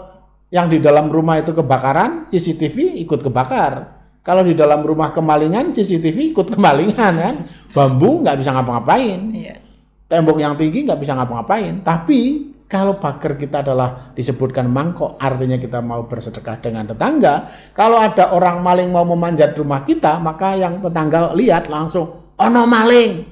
yang 0.52 0.68
di 0.68 0.76
dalam 0.76 1.08
rumah 1.08 1.40
itu 1.40 1.56
kebakaran, 1.56 2.28
CCTV 2.28 3.00
ikut 3.00 3.24
kebakar. 3.24 3.96
Kalau 4.20 4.44
di 4.44 4.52
dalam 4.52 4.84
rumah 4.84 5.08
kemalingan, 5.08 5.72
CCTV 5.72 6.36
ikut 6.36 6.52
kemalingan 6.52 7.14
kan. 7.16 7.34
Bambu 7.72 8.20
nggak 8.20 8.36
bisa 8.44 8.52
ngapa-ngapain. 8.52 9.20
Iya. 9.32 9.56
Tembok 10.04 10.36
yang 10.36 10.52
tinggi 10.60 10.84
nggak 10.84 11.00
bisa 11.00 11.16
ngapa-ngapain. 11.16 11.80
Tapi 11.80 12.52
kalau 12.68 13.00
pagar 13.00 13.40
kita 13.40 13.64
adalah 13.64 14.12
disebutkan 14.12 14.68
mangkok, 14.68 15.16
artinya 15.16 15.56
kita 15.56 15.80
mau 15.80 16.04
bersedekah 16.04 16.60
dengan 16.60 16.84
tetangga. 16.84 17.48
Kalau 17.72 17.96
ada 17.96 18.36
orang 18.36 18.60
maling 18.60 18.92
mau 18.92 19.08
memanjat 19.08 19.56
rumah 19.56 19.80
kita, 19.88 20.20
maka 20.20 20.52
yang 20.52 20.84
tetangga 20.84 21.32
lihat 21.32 21.72
langsung, 21.72 22.12
ono 22.36 22.62
maling. 22.68 23.24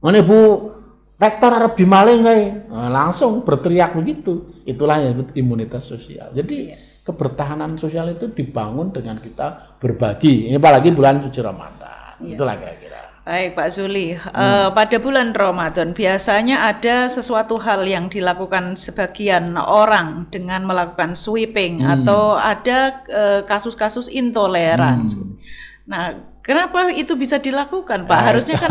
Mana 0.00 0.24
bu, 0.24 0.72
rektor 1.20 1.52
Arab 1.52 1.76
dimaling 1.76 2.24
Nah, 2.72 2.88
langsung 2.88 3.44
berteriak 3.44 3.92
begitu. 3.92 4.48
Itulah 4.64 5.04
yang 5.04 5.12
disebut 5.12 5.36
imunitas 5.36 5.84
sosial. 5.84 6.32
Jadi 6.32 6.72
iya. 6.72 6.80
kebertahanan 7.04 7.76
sosial 7.76 8.08
itu 8.08 8.32
dibangun 8.32 8.88
dengan 8.88 9.20
kita 9.20 9.76
berbagi. 9.76 10.48
Ini 10.48 10.56
apalagi 10.56 10.96
bulan 10.96 11.20
suci 11.20 11.44
Ramadan. 11.44 12.24
Iya. 12.24 12.40
Itulah 12.40 12.56
kira-kira. 12.56 12.95
Baik 13.26 13.58
Pak 13.58 13.74
Zuli, 13.74 14.14
hmm. 14.14 14.38
uh, 14.38 14.70
pada 14.70 15.02
bulan 15.02 15.34
Ramadan 15.34 15.90
biasanya 15.90 16.70
ada 16.70 17.10
sesuatu 17.10 17.58
hal 17.58 17.82
yang 17.82 18.06
dilakukan 18.06 18.78
sebagian 18.78 19.58
orang 19.58 20.30
dengan 20.30 20.62
melakukan 20.62 21.18
sweeping 21.18 21.82
hmm. 21.82 21.90
atau 21.90 22.38
ada 22.38 23.02
eh, 23.10 23.40
kasus-kasus 23.42 24.06
uh, 24.06 24.14
intoleran. 24.14 25.10
Hmm. 25.10 25.42
Nah, 25.90 26.04
kenapa 26.38 26.86
itu 26.94 27.18
bisa 27.18 27.42
dilakukan 27.42 28.06
Pak? 28.06 28.14
Nah, 28.14 28.26
Harusnya 28.30 28.62
kan 28.62 28.70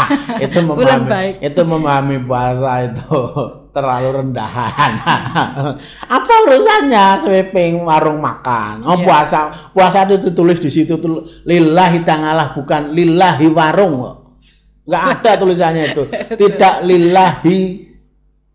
itu 0.46 0.58
memahami, 0.62 0.78
bulan 0.78 1.02
baik. 1.10 1.34
Itu 1.42 1.62
memahami 1.66 2.18
puasa 2.22 2.86
itu 2.86 3.18
terlalu 3.76 4.08
rendahan. 4.24 4.92
Apa 6.16 6.34
urusannya 6.48 7.20
sweeping 7.20 7.84
warung 7.84 8.24
makan? 8.24 8.80
Oh, 8.88 8.96
yeah. 8.96 9.04
puasa 9.04 9.40
puasa 9.76 10.08
itu 10.08 10.32
tulis 10.32 10.56
di 10.56 10.72
situ 10.72 10.96
tuh 10.96 11.28
lillahi 11.44 12.00
ta'ala 12.00 12.56
bukan 12.56 12.96
lillahi 12.96 13.52
warung. 13.52 14.24
Enggak 14.88 15.04
ada 15.20 15.30
tulisannya 15.36 15.92
itu. 15.92 16.08
Tidak 16.40 16.74
lillahi 16.88 17.60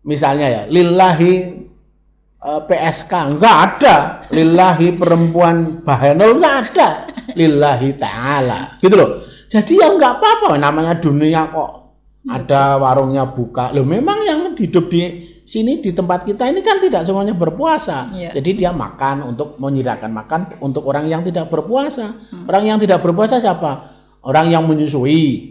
misalnya 0.02 0.46
ya, 0.50 0.62
lillahi 0.66 1.32
uh, 2.42 2.58
eh, 2.58 2.60
PSK 2.66 3.38
enggak 3.38 3.56
ada. 3.70 3.96
Lillahi 4.34 4.98
perempuan 4.98 5.86
Bahenol 5.86 6.42
enggak 6.42 6.56
ada. 6.66 6.88
Lillahi 7.38 7.94
ta'ala. 7.94 8.82
Gitu 8.82 8.98
loh. 8.98 9.22
Jadi 9.46 9.78
ya 9.78 9.86
enggak 9.86 10.18
apa-apa 10.18 10.58
namanya 10.58 10.98
dunia 10.98 11.46
kok 11.46 11.82
ada 12.26 12.78
warungnya 12.78 13.26
buka. 13.26 13.74
Loh 13.74 13.86
memang 13.86 14.22
yang 14.22 14.41
hidup 14.62 14.86
di 14.86 15.26
sini 15.42 15.82
di 15.82 15.90
tempat 15.90 16.22
kita 16.22 16.46
ini 16.46 16.62
kan 16.62 16.78
tidak 16.78 17.02
semuanya 17.02 17.34
berpuasa. 17.34 18.08
Iya. 18.14 18.30
Jadi 18.38 18.62
dia 18.62 18.70
makan 18.70 19.34
untuk 19.34 19.58
menyediakan 19.58 20.10
makan 20.14 20.40
untuk 20.62 20.86
orang 20.86 21.10
yang 21.10 21.26
tidak 21.26 21.50
berpuasa. 21.50 22.14
Orang 22.46 22.62
yang 22.62 22.78
tidak 22.78 23.02
berpuasa 23.02 23.42
siapa? 23.42 23.90
Orang 24.22 24.48
yang 24.48 24.62
menyusui. 24.64 25.50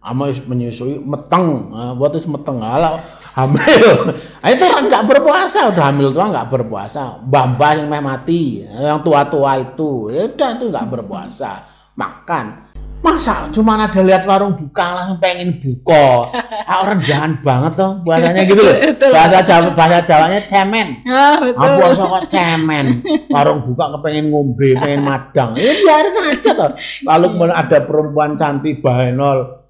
Ama 0.00 0.32
menyusui 0.48 0.96
meteng, 1.04 1.76
buat 2.00 2.16
itu 2.16 2.24
meteng 2.32 2.56
ala 2.64 3.04
hamil. 3.36 4.16
Nah, 4.40 4.48
itu 4.48 4.64
orang 4.64 4.88
nggak 4.88 5.04
berpuasa, 5.04 5.68
udah 5.68 5.84
hamil 5.92 6.08
tua 6.16 6.32
nggak 6.32 6.48
berpuasa. 6.48 7.20
Mbah-mbah 7.20 7.70
yang 7.76 7.86
meh 7.92 8.00
mati, 8.00 8.64
yang 8.64 9.04
tua-tua 9.04 9.60
itu, 9.60 10.08
ya 10.08 10.32
udah 10.32 10.50
itu 10.56 10.64
nggak 10.72 10.88
berpuasa. 10.88 11.68
Makan, 11.92 12.69
Masa 13.00 13.48
cuma 13.48 13.80
ada 13.80 14.00
lihat 14.04 14.28
warung 14.28 14.52
buka 14.60 14.92
langsung 14.92 15.18
pengen 15.20 15.56
buka. 15.56 16.28
Ah, 16.70 16.86
orang 16.86 17.02
jahan 17.02 17.34
banget 17.42 17.82
tuh 17.82 17.98
bahasanya 18.06 18.46
gitu 18.46 18.62
loh. 18.62 18.78
Bahasa 19.18 19.42
Jawa 19.42 19.74
bahasa 19.74 19.98
Jawanya 20.06 20.38
cemen. 20.46 21.02
Ah, 21.02 21.42
betul. 21.42 21.58
Aku 21.58 21.74
puasa 21.82 22.04
kok 22.06 22.24
cemen. 22.30 22.86
Warung 23.26 23.66
buka 23.66 23.90
kepengen 23.98 24.30
ngombe, 24.30 24.78
pengen 24.78 25.02
madang. 25.02 25.58
Ya 25.58 25.74
biarin 25.82 26.14
aja 26.30 26.50
toh. 26.54 26.70
Lalu 27.02 27.26
kemudian 27.34 27.58
ada 27.58 27.78
perempuan 27.82 28.38
cantik 28.38 28.78
bahenol 28.78 29.66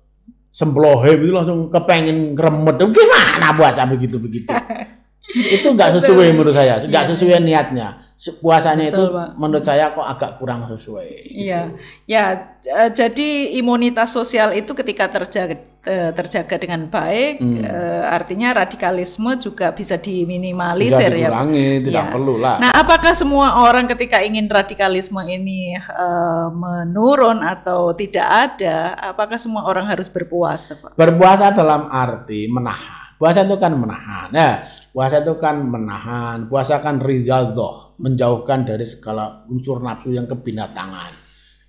semplohe 0.52 1.16
gitu 1.16 1.32
langsung 1.32 1.72
kepengen 1.72 2.36
kremet. 2.36 2.76
Gimana 2.76 3.48
puasa 3.56 3.88
begitu-begitu? 3.88 4.52
itu 5.56 5.66
nggak 5.72 5.96
sesuai 5.96 6.34
menurut 6.34 6.52
saya, 6.54 6.82
nggak 6.82 7.04
sesuai 7.14 7.40
niatnya. 7.40 7.96
Puasanya. 8.20 8.92
Betul, 8.92 9.08
itu 9.08 9.16
Pak. 9.16 9.28
menurut 9.34 9.64
saya 9.64 9.84
kok 9.90 10.04
agak 10.04 10.36
kurang 10.36 10.68
sesuai. 10.68 11.08
Iya, 11.24 11.72
ya. 12.04 12.24
eh, 12.60 12.90
jadi 12.92 13.28
imunitas 13.56 14.12
sosial 14.12 14.52
itu 14.52 14.76
ketika 14.76 15.08
terjaga 15.08 15.56
eh, 15.80 16.12
terjaga 16.12 16.60
dengan 16.60 16.84
baik, 16.84 17.40
Hmm. 17.40 17.64
eh, 17.64 18.04
artinya 18.04 18.52
radikalisme 18.52 19.40
juga 19.40 19.72
bisa 19.72 19.96
Bisa 19.96 20.04
diminimalisir 20.04 21.08
ya. 21.16 21.32
Pak. 21.32 21.48
dikurangi, 21.48 21.68
tidak 21.80 22.04
Ya. 22.04 22.12
perlu 22.12 22.34
lah. 22.36 22.56
Nah, 22.60 22.70
apakah 22.76 23.16
semua 23.16 23.64
orang 23.64 23.88
ketika 23.88 24.20
ingin 24.20 24.44
radikalisme 24.44 25.16
ini 25.24 25.80
eh, 25.80 26.46
menurun 26.52 27.40
atau 27.40 27.96
tidak 27.96 28.28
ada, 28.28 28.76
apakah 29.00 29.40
semua 29.40 29.64
orang 29.64 29.88
harus 29.88 30.12
berpuasa, 30.12 30.76
Pak? 30.76 30.92
Berpuasa 30.94 31.56
dalam 31.56 31.88
arti 31.88 32.44
menahan. 32.46 33.16
Puasa 33.16 33.44
itu 33.44 33.56
kan 33.56 33.72
menahan. 33.72 34.28
Ya, 34.32 34.64
puasa 34.92 35.20
itu 35.20 35.32
kan 35.36 35.60
menahan. 35.60 36.44
Puasa 36.44 36.80
kan 36.80 37.00
riyadhah, 37.00 37.89
menjauhkan 38.00 38.64
dari 38.64 38.88
segala 38.88 39.44
unsur 39.52 39.84
nafsu 39.84 40.16
yang 40.16 40.24
kebinatangan. 40.24 41.12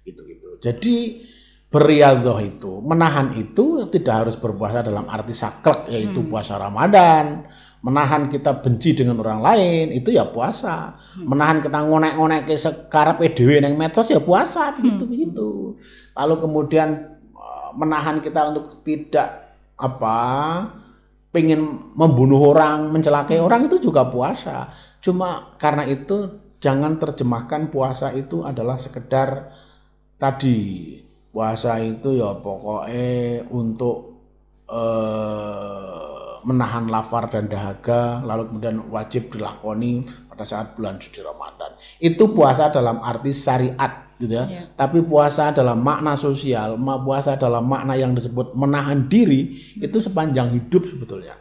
Gitu 0.08 0.22
gitu. 0.24 0.50
Jadi 0.64 0.96
berriyadhah 1.72 2.40
itu, 2.44 2.80
menahan 2.84 3.36
itu 3.36 3.88
tidak 3.92 4.28
harus 4.28 4.36
berpuasa 4.40 4.84
dalam 4.84 5.08
arti 5.08 5.36
saklek 5.36 5.92
yaitu 5.92 6.24
puasa 6.28 6.56
Ramadan. 6.56 7.44
Menahan 7.82 8.30
kita 8.30 8.62
benci 8.62 8.94
dengan 8.94 9.18
orang 9.26 9.42
lain 9.42 9.90
itu 9.90 10.14
ya 10.14 10.30
puasa. 10.30 10.94
Menahan 11.18 11.58
kita 11.66 11.82
ngonek-ngonek 11.82 12.46
ke 12.46 12.54
sekarang 12.54 13.18
PDW 13.18 13.58
yang 13.58 13.74
medsos 13.74 14.14
ya 14.14 14.22
puasa 14.22 14.70
begitu 14.78 15.04
begitu. 15.10 15.50
Lalu 16.14 16.36
kemudian 16.46 17.18
eh, 17.18 17.70
menahan 17.74 18.22
kita 18.22 18.54
untuk 18.54 18.86
tidak 18.86 19.58
apa 19.82 20.20
pengen 21.34 21.92
membunuh 21.96 22.54
orang, 22.54 22.92
mencelakai 22.92 23.40
orang 23.40 23.66
itu 23.66 23.80
juga 23.82 24.06
puasa. 24.06 24.70
Cuma 25.02 25.58
karena 25.58 25.84
itu 25.90 26.40
jangan 26.62 27.02
terjemahkan 27.02 27.74
puasa 27.74 28.14
itu 28.14 28.46
adalah 28.46 28.78
sekedar 28.78 29.50
tadi 30.22 31.02
puasa 31.34 31.82
itu 31.82 32.22
ya 32.22 32.38
pokoknya 32.38 33.50
untuk 33.50 34.22
eh, 34.70 36.12
menahan 36.46 36.90
lapar 36.90 37.30
dan 37.30 37.50
dahaga 37.50 38.22
lalu 38.26 38.50
kemudian 38.50 38.78
wajib 38.90 39.34
dilakoni 39.34 40.06
pada 40.30 40.46
saat 40.46 40.74
bulan 40.78 40.98
suci 41.02 41.22
Ramadan. 41.22 41.74
Itu 41.98 42.34
puasa 42.34 42.70
dalam 42.70 43.02
arti 43.02 43.34
syariat 43.34 44.18
gitu 44.22 44.34
ya. 44.38 44.46
Iya. 44.46 44.62
Tapi 44.78 45.02
puasa 45.02 45.50
dalam 45.50 45.82
makna 45.82 46.14
sosial, 46.14 46.78
puasa 46.78 47.38
dalam 47.38 47.66
makna 47.66 47.98
yang 47.98 48.14
disebut 48.14 48.54
menahan 48.54 49.10
diri 49.10 49.54
itu 49.78 49.98
sepanjang 49.98 50.54
hidup 50.54 50.86
sebetulnya. 50.86 51.38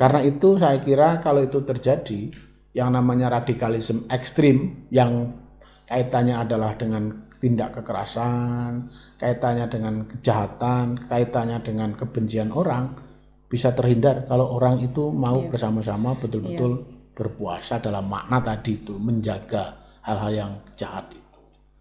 Karena 0.00 0.24
itu 0.24 0.56
saya 0.56 0.80
kira 0.80 1.20
kalau 1.20 1.44
itu 1.44 1.60
terjadi 1.60 2.32
yang 2.72 2.96
namanya 2.96 3.28
radikalisme 3.28 4.08
ekstrim 4.08 4.88
yang 4.88 5.36
kaitannya 5.84 6.40
adalah 6.40 6.72
dengan 6.72 7.28
tindak 7.36 7.76
kekerasan, 7.76 8.88
kaitannya 9.20 9.68
dengan 9.68 10.08
kejahatan, 10.08 11.04
kaitannya 11.04 11.60
dengan 11.60 11.92
kebencian 11.92 12.48
orang 12.48 12.96
bisa 13.44 13.76
terhindar 13.76 14.24
kalau 14.24 14.56
orang 14.56 14.80
itu 14.80 15.12
mau 15.12 15.36
bersama-sama 15.52 16.16
betul-betul 16.16 16.80
berpuasa 17.12 17.76
dalam 17.84 18.08
makna 18.08 18.40
tadi 18.40 18.80
itu 18.80 18.96
menjaga 18.96 19.84
hal-hal 20.00 20.32
yang 20.32 20.52
jahat. 20.80 21.19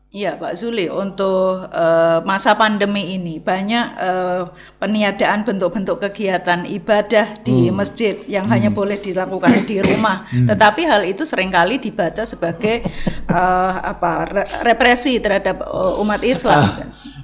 Iya 0.09 0.41
Pak 0.41 0.57
Zuli, 0.57 0.89
untuk 0.89 1.69
eh, 1.69 2.17
masa 2.25 2.57
pandemi 2.57 3.13
ini 3.13 3.37
banyak 3.37 3.85
eh, 3.93 4.41
peniadaan 4.81 5.45
bentuk-bentuk 5.45 6.01
kegiatan 6.01 6.65
ibadah 6.65 7.37
di 7.45 7.69
masjid 7.69 8.17
yang 8.25 8.49
hanya 8.49 8.73
boleh 8.73 8.97
dilakukan 8.97 9.69
di 9.69 9.77
rumah. 9.77 10.25
Tetapi 10.49 10.81
hal 10.89 11.05
itu 11.05 11.29
sering 11.29 11.53
kali 11.53 11.77
dibaca 11.77 12.25
sebagai 12.25 12.81
eh, 13.37 13.73
apa 13.85 14.25
re- 14.25 14.49
represi 14.73 15.21
terhadap 15.21 15.61
eh, 15.61 16.01
umat 16.01 16.25
Islam. 16.25 16.65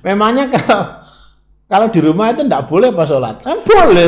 Memangnya 0.06 0.46
kalau 0.54 1.02
kalau 1.66 1.88
di 1.90 1.98
rumah 2.06 2.38
itu 2.38 2.46
enggak 2.46 2.70
boleh 2.70 2.94
apa 2.94 3.04
sholat? 3.10 3.42
Eh, 3.50 3.60
boleh. 3.66 4.06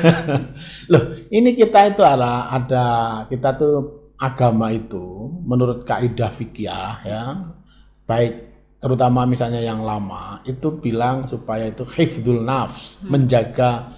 Loh, 0.96 1.12
ini 1.28 1.52
kita 1.52 1.92
itu 1.92 2.00
ada 2.00 2.56
ada 2.56 2.84
kita 3.28 3.52
tuh 3.52 3.76
agama 4.16 4.72
itu 4.72 5.28
menurut 5.44 5.84
kaidah 5.84 6.32
fikih 6.32 6.72
ya, 7.04 7.52
baik 8.04 8.50
terutama 8.82 9.22
misalnya 9.24 9.62
yang 9.62 9.86
lama 9.86 10.42
itu 10.42 10.74
bilang 10.82 11.30
supaya 11.30 11.70
itu 11.70 11.86
hifdzul 11.86 12.42
nafs, 12.42 12.98
menjaga 13.06 13.94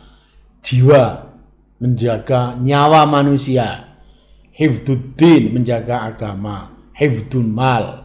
jiwa, 0.60 1.34
menjaga 1.80 2.56
nyawa 2.60 3.08
manusia. 3.08 3.92
Hifduddin 4.54 5.50
menjaga 5.50 6.14
agama, 6.14 6.70
hifdun 6.94 7.50
mal 7.50 8.04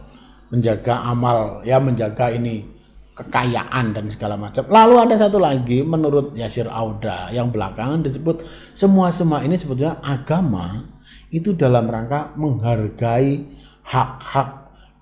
menjaga 0.50 1.06
amal, 1.06 1.62
ya 1.62 1.78
menjaga 1.78 2.34
ini 2.34 2.66
kekayaan 3.14 3.94
dan 3.94 4.10
segala 4.10 4.34
macam. 4.34 4.66
Lalu 4.66 4.94
ada 5.08 5.14
satu 5.14 5.38
lagi 5.38 5.86
menurut 5.86 6.34
Yasir 6.34 6.66
Auda 6.66 7.30
yang 7.30 7.54
belakangan 7.54 8.02
disebut 8.02 8.42
semua 8.74 9.14
semua 9.14 9.46
ini 9.46 9.54
sebetulnya 9.54 10.02
agama 10.02 10.90
itu 11.30 11.54
dalam 11.54 11.86
rangka 11.86 12.34
menghargai 12.34 13.46
hak-hak 13.86 14.59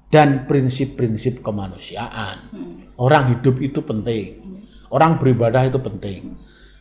dan 0.09 0.49
prinsip-prinsip 0.49 1.45
kemanusiaan. 1.45 2.49
Orang 2.97 3.37
hidup 3.37 3.61
itu 3.61 3.85
penting. 3.85 4.61
Orang 4.89 5.21
beribadah 5.21 5.69
itu 5.69 5.77
penting. 5.79 6.33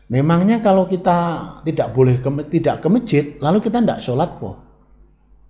Memangnya 0.08 0.64
kalau 0.64 0.88
kita 0.88 1.44
tidak 1.68 1.92
boleh 1.92 2.24
ke, 2.24 2.30
tidak 2.48 2.80
ke 2.80 2.88
masjid, 2.88 3.24
lalu 3.44 3.60
kita 3.60 3.84
tidak 3.84 4.00
sholat 4.00 4.40
po. 4.40 4.56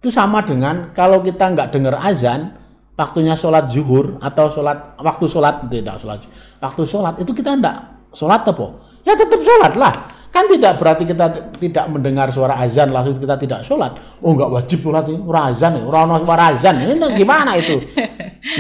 Itu 0.02 0.10
sama 0.10 0.42
dengan 0.42 0.90
kalau 0.98 1.22
kita 1.22 1.54
nggak 1.54 1.70
dengar 1.70 2.02
azan, 2.02 2.58
waktunya 2.98 3.38
sholat 3.38 3.70
zuhur 3.70 4.18
atau 4.18 4.50
sholat 4.50 4.98
waktu 4.98 5.26
sholat 5.30 5.70
tidak 5.70 6.02
sholat 6.02 6.20
waktu 6.58 6.82
sholat 6.90 7.14
itu 7.22 7.30
kita 7.30 7.54
ndak 7.54 8.10
sholat 8.10 8.42
apa? 8.42 8.68
Ya 9.06 9.14
tetap 9.14 9.38
sholat 9.38 9.78
lah. 9.78 9.94
Kan 10.28 10.46
tidak 10.52 10.78
berarti 10.78 11.04
kita 11.08 11.26
tidak 11.58 11.86
mendengar 11.90 12.30
suara 12.30 12.60
azan 12.62 12.94
langsung 12.94 13.18
kita 13.18 13.40
tidak 13.40 13.66
sholat. 13.66 13.96
Oh 14.22 14.36
nggak 14.36 14.50
wajib 14.54 14.80
sholat 14.84 15.08
ini, 15.10 15.24
ora 15.24 15.50
azan 15.50 15.80
nih, 15.80 15.84
ora 15.88 16.06
suara 16.22 16.44
azan. 16.54 16.78
Ini 16.84 17.00
gimana 17.18 17.58
itu? 17.58 17.82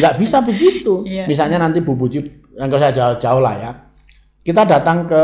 Nggak 0.01 0.13
bisa 0.17 0.41
begitu. 0.41 1.05
Iya. 1.05 1.29
Misalnya 1.29 1.61
nanti 1.61 1.83
Bu 1.83 1.93
Buci, 1.93 2.19
yang 2.57 2.67
saya 2.71 2.91
jauh-jauh 2.91 3.41
lah 3.43 3.55
ya. 3.59 3.71
Kita 4.41 4.63
datang 4.63 5.03
ke 5.05 5.23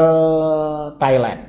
Thailand, 0.99 1.39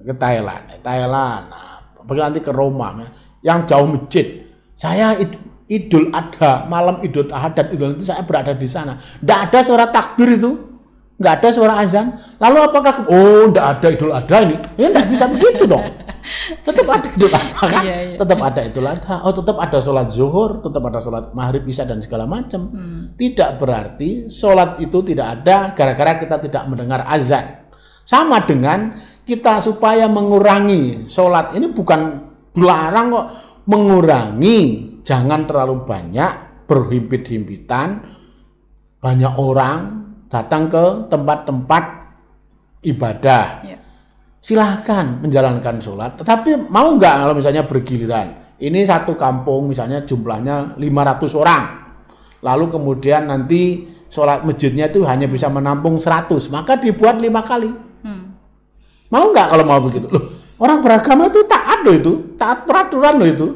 ke 0.00 0.14
Thailand, 0.14 0.62
Thailand. 0.80 1.44
Nah, 1.50 2.16
nanti 2.30 2.38
ke 2.38 2.54
Roma, 2.54 2.94
yang 3.42 3.66
jauh 3.66 3.90
masjid. 3.90 4.46
Saya 4.74 5.18
id- 5.18 5.52
Idul 5.64 6.12
Adha, 6.12 6.68
malam 6.68 7.00
Idul 7.00 7.32
Adha 7.32 7.48
dan 7.56 7.66
Idul 7.72 7.96
itu 7.96 8.04
saya 8.04 8.20
berada 8.22 8.52
di 8.52 8.68
sana. 8.68 9.00
Tidak 9.00 9.38
ada 9.48 9.58
suara 9.64 9.88
takbir 9.88 10.36
itu, 10.36 10.73
nggak 11.14 11.34
ada 11.40 11.48
suara 11.54 11.74
azan. 11.78 12.18
Lalu 12.42 12.58
apakah 12.66 13.06
oh 13.06 13.46
tidak 13.50 13.66
ada 13.78 13.86
Idul 13.94 14.12
Adha 14.12 14.38
ini? 14.42 14.56
Ya 14.74 14.90
nggak 14.90 15.06
bisa 15.10 15.24
begitu 15.30 15.64
dong. 15.70 15.86
Tetap 16.66 16.86
ada 16.88 17.08
Idul 17.08 17.32
Adha 17.32 17.64
kan? 17.70 17.82
Iya, 17.86 17.96
iya. 18.12 18.16
Tetap 18.18 18.38
ada 18.42 18.60
Idul 18.66 18.88
Adha. 18.88 19.16
Oh 19.22 19.32
tetap 19.32 19.56
ada 19.62 19.78
sholat 19.78 20.08
zuhur, 20.10 20.58
tetap 20.58 20.82
ada 20.90 20.98
sholat 20.98 21.24
maghrib, 21.32 21.62
isya 21.70 21.86
dan 21.86 22.02
segala 22.02 22.26
macam. 22.26 22.70
Tidak 23.14 23.50
berarti 23.62 24.26
sholat 24.26 24.82
itu 24.82 24.98
tidak 25.06 25.26
ada 25.40 25.70
gara-gara 25.72 26.18
kita 26.18 26.36
tidak 26.42 26.62
mendengar 26.66 27.06
azan. 27.06 27.62
Sama 28.04 28.44
dengan 28.44 28.92
kita 29.24 29.64
supaya 29.64 30.04
mengurangi 30.10 31.08
sholat 31.08 31.56
ini 31.56 31.72
bukan 31.72 32.00
dilarang 32.52 33.06
kok 33.08 33.28
mengurangi 33.64 34.60
jangan 35.00 35.48
terlalu 35.48 35.88
banyak 35.88 36.64
berhimpit-himpitan 36.68 38.04
banyak 39.00 39.32
orang 39.40 40.03
datang 40.34 40.66
ke 40.66 41.06
tempat-tempat 41.06 41.84
ibadah. 42.82 43.62
Ya. 43.62 43.78
Silahkan 44.42 45.22
menjalankan 45.22 45.78
sholat. 45.78 46.18
Tetapi 46.18 46.66
mau 46.68 46.90
nggak 46.98 47.14
kalau 47.22 47.34
misalnya 47.38 47.62
bergiliran? 47.62 48.58
Ini 48.58 48.82
satu 48.82 49.14
kampung 49.14 49.70
misalnya 49.70 50.02
jumlahnya 50.02 50.74
500 50.74 51.40
orang. 51.40 51.64
Lalu 52.44 52.64
kemudian 52.68 53.30
nanti 53.30 53.86
sholat 54.10 54.44
masjidnya 54.44 54.90
itu 54.92 55.06
hanya 55.06 55.30
bisa 55.30 55.48
menampung 55.48 56.02
100. 56.02 56.28
Maka 56.50 56.76
dibuat 56.76 57.16
lima 57.22 57.40
kali. 57.40 57.70
Hmm. 58.04 58.36
Mau 59.08 59.32
nggak 59.32 59.48
kalau 59.54 59.64
mau 59.64 59.80
begitu? 59.80 60.10
Loh, 60.12 60.34
orang 60.60 60.84
beragama 60.84 61.30
itu 61.32 61.40
taat 61.48 61.86
loh 61.86 61.94
itu, 61.94 62.12
taat 62.36 62.68
peraturan 62.68 63.16
loh 63.16 63.28
itu. 63.30 63.48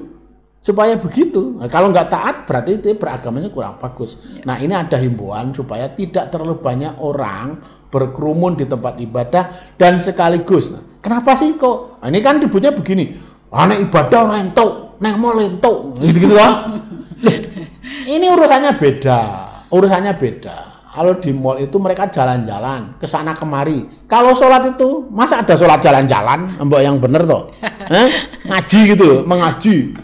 Supaya 0.58 0.98
begitu. 0.98 1.56
Nah, 1.56 1.70
kalau 1.70 1.94
nggak 1.94 2.10
taat 2.10 2.36
berarti 2.44 2.82
itu 2.82 2.92
beragamanya 2.98 3.48
kurang 3.54 3.78
bagus. 3.78 4.42
Nah 4.42 4.58
ini 4.58 4.74
ada 4.74 4.98
himbauan 4.98 5.54
supaya 5.54 5.86
tidak 5.94 6.34
terlalu 6.34 6.58
banyak 6.58 6.98
orang 6.98 7.62
berkerumun 7.88 8.58
di 8.58 8.66
tempat 8.66 8.98
ibadah 8.98 9.48
dan 9.78 10.02
sekaligus. 10.02 10.74
Nah, 10.74 10.82
kenapa 11.00 11.38
sih 11.38 11.54
kok? 11.56 12.02
Nah, 12.02 12.10
ini 12.10 12.18
kan 12.20 12.42
dibuatnya 12.42 12.74
begini. 12.74 13.16
Aneh 13.48 13.80
ibadah 13.80 14.28
lentok, 14.28 15.00
neng 15.00 15.16
mau 15.16 15.32
lentok, 15.32 15.96
gitu 16.04 16.28
gitu 16.28 16.34
loh. 16.36 16.68
ini 18.14 18.26
urusannya 18.28 18.76
beda, 18.76 19.20
urusannya 19.72 20.12
beda. 20.20 20.56
Kalau 20.92 21.16
di 21.16 21.30
mall 21.32 21.62
itu 21.62 21.78
mereka 21.80 22.10
jalan-jalan 22.10 22.98
ke 22.98 23.06
sana 23.06 23.32
kemari. 23.32 23.86
Kalau 24.10 24.34
sholat 24.34 24.66
itu 24.68 25.06
masa 25.08 25.40
ada 25.40 25.54
sholat 25.56 25.80
jalan-jalan, 25.80 26.44
mbak 26.60 26.80
yang 26.82 26.98
bener 27.00 27.24
toh? 27.24 27.48
Eh? 27.88 28.08
Ngaji 28.44 28.80
gitu, 28.92 29.24
mengaji, 29.24 29.96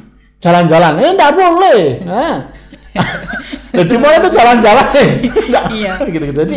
jalan-jalan. 0.45 0.93
Eh 1.01 1.09
enggak 1.17 1.33
boleh. 1.33 1.81
Eh. 2.05 2.37
Nah, 3.73 3.85
di 3.91 3.97
mall 3.97 4.21
itu 4.21 4.29
jalan-jalan, 4.31 4.87
enggak 5.33 5.65
Iya. 5.73 5.93
gitu-gitu. 6.05 6.37
Jadi 6.45 6.57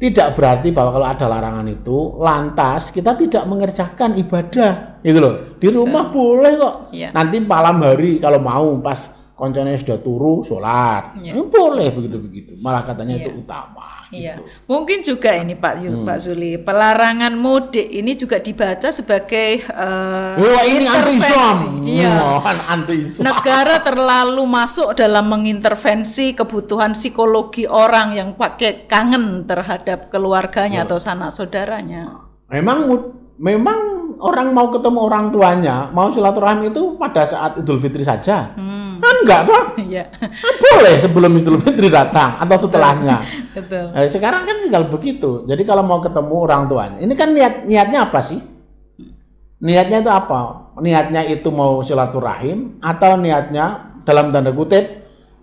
tidak 0.00 0.32
berarti 0.32 0.72
bahwa 0.72 0.96
kalau 0.96 1.06
ada 1.12 1.26
larangan 1.28 1.66
itu 1.68 2.16
lantas 2.16 2.88
kita 2.88 3.12
tidak 3.20 3.44
mengerjakan 3.44 4.16
ibadah 4.16 4.96
gitu 5.04 5.18
loh. 5.20 5.34
Di 5.60 5.68
rumah 5.68 6.08
boleh 6.08 6.52
kok. 6.56 6.74
Iya. 6.96 7.12
Nanti 7.12 7.36
malam 7.44 7.84
hari 7.84 8.16
kalau 8.16 8.40
mau 8.40 8.80
pas 8.80 9.19
koncone 9.40 9.72
sudah 9.74 9.96
turu 9.96 10.44
sholat 10.44 11.16
Iya. 11.16 11.32
Eh, 11.32 11.42
boleh 11.42 11.88
begitu 11.90 12.16
begitu 12.20 12.52
malah 12.60 12.84
katanya 12.84 13.16
Iya. 13.16 13.24
itu 13.24 13.30
utama 13.40 13.88
Iya, 14.10 14.34
gitu. 14.34 14.42
mungkin 14.66 14.98
juga 15.00 15.30
ini 15.32 15.54
Pak 15.54 15.74
Yu, 15.78 15.90
Hmm. 15.94 16.02
Pak 16.02 16.18
Zuli, 16.18 16.58
pelarangan 16.58 17.30
mudik 17.30 17.86
ini 17.86 18.12
juga 18.12 18.42
dibaca 18.42 18.90
sebagai 18.90 19.62
eh, 19.62 20.32
Wah 20.34 20.62
ini 20.66 20.82
anti 20.82 21.12
Islam. 21.14 21.56
Iya. 21.86 22.14
anti 22.66 22.94
Islam. 23.06 23.22
Negara 23.24 23.78
terlalu 23.78 24.42
masuk 24.44 24.98
dalam 24.98 25.30
mengintervensi 25.30 26.34
kebutuhan 26.34 26.90
psikologi 26.90 27.70
orang 27.70 28.10
yang 28.10 28.34
pakai 28.34 28.90
kangen 28.90 29.46
terhadap 29.46 30.10
keluarganya 30.10 30.82
atau 30.82 30.98
sanak 30.98 31.30
saudaranya. 31.30 32.26
Memang 32.50 32.90
memang 33.40 34.12
orang 34.20 34.52
mau 34.52 34.68
ketemu 34.68 34.98
orang 35.00 35.32
tuanya, 35.32 35.88
mau 35.96 36.12
silaturahmi 36.12 36.68
itu 36.68 37.00
pada 37.00 37.24
saat 37.24 37.56
Idul 37.56 37.80
Fitri 37.80 38.04
saja. 38.04 38.52
Kan 39.00 39.14
enggak 39.24 39.48
toh? 39.48 39.64
Iya, 39.80 40.12
Kan 40.12 40.54
boleh 40.60 40.94
sebelum 41.00 41.32
Idul 41.40 41.56
Fitri 41.56 41.88
datang 41.88 42.36
atau 42.36 42.56
setelahnya. 42.60 43.24
betul. 43.56 43.96
Eh, 43.96 44.06
sekarang 44.12 44.44
kan 44.44 44.60
tinggal 44.60 44.92
begitu. 44.92 45.48
Jadi 45.48 45.64
kalau 45.64 45.80
mau 45.80 46.04
ketemu 46.04 46.34
orang 46.36 46.68
tuanya, 46.68 46.98
ini 47.00 47.16
kan 47.16 47.32
niat 47.32 47.64
niatnya 47.64 48.12
apa 48.12 48.20
sih? 48.20 48.38
Niatnya 49.64 50.04
itu 50.04 50.12
apa? 50.12 50.72
Niatnya 50.80 51.24
itu 51.24 51.48
mau 51.48 51.80
silaturahim 51.80 52.76
atau 52.84 53.16
niatnya 53.16 53.88
dalam 54.04 54.32
tanda 54.32 54.52
kutip 54.52 55.00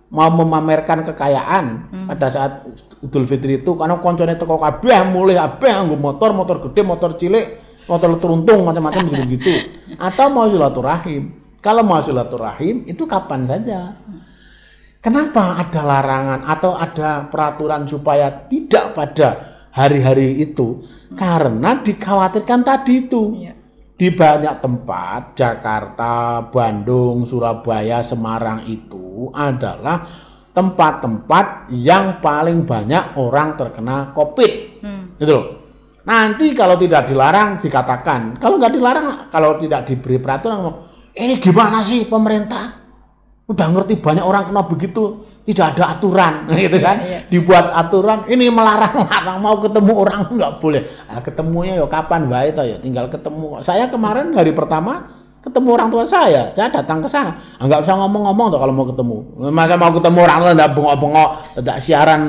mau 0.08 0.32
memamerkan 0.32 1.04
kekayaan 1.04 1.64
pada 2.08 2.26
saat 2.32 2.52
Idul 2.98 3.28
Fitri 3.30 3.62
itu 3.62 3.78
karena 3.78 3.98
koncone 4.02 4.34
teko 4.34 4.58
kabeh 4.58 5.06
mulai 5.10 5.38
kabeh 5.38 5.86
nggo 5.86 5.96
motor, 5.98 6.34
motor 6.34 6.58
gede, 6.66 6.82
motor 6.82 7.14
cilik, 7.14 7.67
motor 7.88 8.20
teruntung 8.20 8.68
macam-macam 8.68 9.02
begitu-gitu. 9.08 9.52
Atau 10.06 10.28
mau 10.28 10.46
silaturahim. 10.46 11.34
Kalau 11.58 11.82
mau 11.82 11.98
silaturahim 12.04 12.86
itu 12.86 13.08
kapan 13.08 13.48
saja. 13.48 13.98
Kenapa 14.98 15.62
ada 15.62 15.80
larangan 15.86 16.40
atau 16.42 16.74
ada 16.74 17.30
peraturan 17.30 17.86
supaya 17.86 18.34
tidak 18.50 18.98
pada 18.98 19.28
hari-hari 19.70 20.42
itu? 20.42 20.82
Karena 21.14 21.78
dikhawatirkan 21.78 22.66
tadi 22.66 23.06
itu. 23.06 23.22
Iya. 23.38 23.54
Di 23.98 24.10
banyak 24.14 24.62
tempat, 24.62 25.38
Jakarta, 25.38 26.42
Bandung, 26.50 27.26
Surabaya, 27.26 28.02
Semarang 28.02 28.66
itu 28.66 29.30
adalah 29.34 30.02
tempat-tempat 30.54 31.70
yang 31.74 32.18
paling 32.18 32.66
banyak 32.66 33.14
orang 33.18 33.54
terkena 33.54 34.10
COVID. 34.14 34.52
Hmm. 34.82 35.02
Gitu 35.18 35.30
loh. 35.30 35.46
Nanti 36.08 36.56
kalau 36.56 36.80
tidak 36.80 37.04
dilarang 37.04 37.60
dikatakan, 37.60 38.40
kalau 38.40 38.56
nggak 38.56 38.72
dilarang, 38.72 39.06
kalau 39.28 39.60
tidak 39.60 39.84
diberi 39.84 40.16
peraturan, 40.16 40.88
ini 41.12 41.36
gimana 41.36 41.84
sih 41.84 42.08
pemerintah? 42.08 42.80
Udah 43.44 43.68
ngerti 43.68 44.00
banyak 44.00 44.24
orang 44.24 44.48
kena 44.48 44.64
begitu, 44.64 45.20
tidak 45.44 45.76
ada 45.76 45.84
aturan, 45.92 46.48
gitu 46.64 46.80
kan? 46.80 47.04
iya. 47.04 47.28
Dibuat 47.28 47.76
aturan, 47.76 48.24
ini 48.24 48.48
melarang-larang 48.48 49.36
mau 49.36 49.60
ketemu 49.60 49.92
orang 49.92 50.20
nggak 50.32 50.52
boleh. 50.56 50.82
Nah, 51.12 51.20
ketemunya 51.20 51.76
ya 51.76 51.84
kapan 51.84 52.24
baik 52.24 52.56
ya, 52.56 52.76
tinggal 52.80 53.12
ketemu. 53.12 53.60
Saya 53.60 53.92
kemarin 53.92 54.32
hari 54.32 54.56
pertama 54.56 55.17
ketemu 55.48 55.68
orang 55.74 55.88
tua 55.88 56.04
saya, 56.04 56.52
saya 56.52 56.68
datang 56.68 57.00
ke 57.00 57.08
sana. 57.08 57.32
Ah, 57.56 57.64
nggak 57.64 57.88
usah 57.88 57.96
ngomong-ngomong 57.96 58.52
tuh 58.52 58.60
kalau 58.60 58.72
mau 58.76 58.86
ketemu. 58.86 59.16
Maka 59.48 59.74
mau 59.80 59.90
ketemu 59.90 60.18
orang 60.22 60.38
tuh 60.44 60.52
nggak 60.54 60.70
bengok-bengok, 60.76 61.30
tidak 61.58 61.78
siaran 61.80 62.20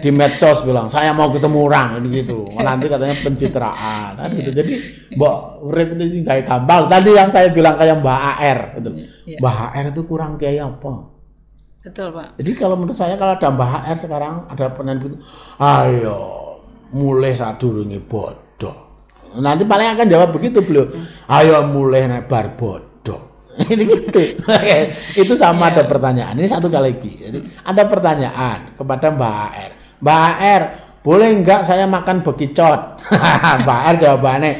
di 0.00 0.10
medsos 0.10 0.64
bilang 0.64 0.88
saya 0.88 1.12
mau 1.12 1.28
ketemu 1.28 1.58
orang 1.68 2.00
gitu. 2.08 2.48
Nanti 2.56 2.88
katanya 2.88 3.16
pencitraan, 3.20 4.10
kan 4.16 4.28
gitu. 4.32 4.50
Jadi 4.56 4.74
Mbak 5.14 5.36
Urip 5.68 5.88
itu 6.00 6.24
kayak 6.24 6.42
gampang. 6.48 6.88
Tadi 6.88 7.10
yang 7.12 7.28
saya 7.28 7.52
bilang 7.52 7.76
kayak 7.76 8.00
Mbak 8.00 8.20
AR, 8.20 8.58
gitu. 8.80 8.90
Iya. 9.28 9.38
Mbak 9.38 9.54
AR 9.54 9.84
itu 9.92 10.02
kurang 10.08 10.32
kayak 10.40 10.64
apa? 10.64 11.16
Betul, 11.86 12.10
Pak. 12.10 12.34
Jadi 12.42 12.52
kalau 12.58 12.74
menurut 12.74 12.98
saya 12.98 13.14
kalau 13.14 13.38
ada 13.38 13.46
Mbak 13.46 13.70
HR 13.86 13.98
sekarang 14.02 14.34
ada 14.50 14.64
begitu, 14.74 15.22
ayo 15.62 16.18
mulai 16.90 17.30
saat 17.34 17.62
durunge 17.62 18.02
bodoh. 18.02 18.45
Nanti 19.40 19.62
paling 19.68 19.88
akan 19.96 20.06
jawab 20.08 20.28
begitu 20.32 20.64
beliau. 20.64 20.88
Ayo 21.28 21.62
mulai 21.68 22.08
naik 22.08 22.26
bar 22.28 22.56
bodoh. 22.56 23.46
Ini 23.72 23.82
gitu. 23.88 24.20
Itu 25.16 25.34
sama 25.36 25.72
ada 25.72 25.88
pertanyaan. 25.88 26.36
Ini 26.36 26.48
satu 26.48 26.68
kali 26.68 26.96
lagi. 26.96 27.12
Jadi 27.16 27.38
ada 27.64 27.82
pertanyaan 27.88 28.76
kepada 28.76 29.12
Mbak 29.12 29.34
HR. 29.52 29.72
Mbak 29.96 30.20
HR, 30.20 30.62
boleh 31.00 31.28
enggak 31.32 31.60
saya 31.64 31.88
makan 31.88 32.20
bekicot? 32.20 33.00
Mbak 33.64 33.78
HR 33.80 33.96
jawabannya, 33.96 34.50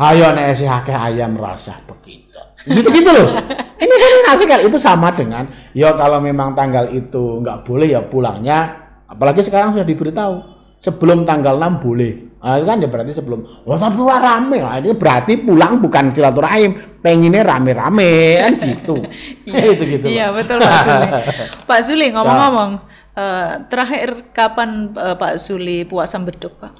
ayo 0.00 0.32
nek 0.32 0.56
sih 0.56 0.64
akeh 0.64 0.96
ayam 0.96 1.36
rasa 1.36 1.76
bekicot. 1.84 2.56
Gitu 2.64 2.88
gitu 2.88 3.10
loh. 3.12 3.28
Ini 3.76 3.94
kan 3.94 4.12
asik 4.32 4.48
kali. 4.48 4.62
Itu 4.72 4.80
sama 4.80 5.12
dengan, 5.12 5.44
ya 5.76 5.92
kalau 5.92 6.18
memang 6.18 6.56
tanggal 6.56 6.88
itu 6.88 7.44
nggak 7.44 7.68
boleh 7.68 7.92
ya 7.92 8.00
pulangnya. 8.00 8.88
Apalagi 9.06 9.44
sekarang 9.44 9.76
sudah 9.76 9.86
diberitahu 9.86 10.34
sebelum 10.80 11.28
tanggal 11.28 11.60
6 11.60 11.84
boleh. 11.84 12.35
Nah, 12.46 12.62
itu 12.62 12.66
kan 12.70 12.78
ya 12.78 12.86
berarti 12.86 13.10
sebelum. 13.10 13.42
Oh 13.66 13.74
tapi 13.74 13.98
wah 13.98 14.22
rame. 14.22 14.62
Nah, 14.62 14.78
ini 14.78 14.94
berarti 14.94 15.42
pulang 15.42 15.82
bukan 15.82 16.14
silaturahim, 16.14 16.78
pengennya 17.02 17.42
rame-rame 17.42 18.38
kan 18.38 18.52
gitu. 18.62 19.02
itu 19.74 19.82
gitu. 19.82 20.06
Iya, 20.06 20.30
betul 20.30 20.62
Pak 20.62 20.78
Zuli. 20.86 21.06
Pak 21.68 21.80
Zuli 21.82 22.06
ngomong-ngomong, 22.14 22.70
eh, 23.18 23.50
terakhir 23.66 24.30
kapan 24.30 24.94
eh, 24.94 25.18
Pak 25.18 25.42
Zuli 25.42 25.82
puasa 25.90 26.22
beduk, 26.22 26.54
Pak? 26.62 26.70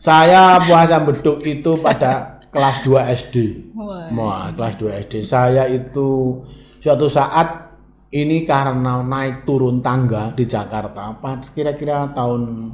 Saya 0.00 0.56
puasa 0.64 1.04
beduk 1.04 1.44
itu 1.44 1.76
pada 1.76 2.40
kelas 2.48 2.80
2 2.80 3.12
SD. 3.12 3.36
Wah. 3.76 4.08
Wah, 4.08 4.44
kelas 4.56 4.80
2 4.80 5.04
SD. 5.04 5.20
Saya 5.20 5.68
itu 5.68 6.40
suatu 6.80 7.12
saat 7.12 7.76
ini 8.08 8.48
karena 8.48 9.04
naik 9.04 9.44
turun 9.44 9.84
tangga 9.84 10.32
di 10.32 10.48
Jakarta, 10.48 11.12
kira-kira 11.52 12.08
tahun 12.16 12.72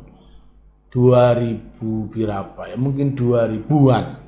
2000 0.91 2.13
berapa 2.13 2.61
ya? 2.71 2.77
Mungkin 2.79 3.19
2000-an. 3.19 4.27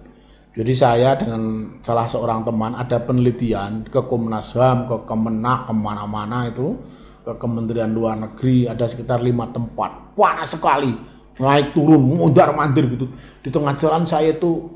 Jadi 0.58 0.72
saya 0.74 1.14
dengan 1.14 1.70
salah 1.86 2.10
seorang 2.10 2.42
teman 2.42 2.74
ada 2.74 2.98
penelitian 2.98 3.86
ke 3.86 4.02
Komnas 4.10 4.58
HAM, 4.58 4.90
ke 4.90 5.06
Kemenak, 5.06 5.70
ke 5.70 5.72
mana-mana 5.76 6.50
itu, 6.50 6.74
ke 7.22 7.30
Kementerian 7.38 7.94
Luar 7.94 8.18
Negeri, 8.18 8.66
ada 8.66 8.82
sekitar 8.90 9.22
lima 9.22 9.46
tempat. 9.54 10.18
Panas 10.18 10.58
sekali, 10.58 10.90
naik 11.38 11.78
turun, 11.78 12.02
mundar 12.02 12.50
mandir 12.56 12.90
gitu. 12.90 13.06
Di 13.38 13.54
tengah 13.54 13.78
jalan 13.78 14.02
saya 14.02 14.34
itu 14.34 14.66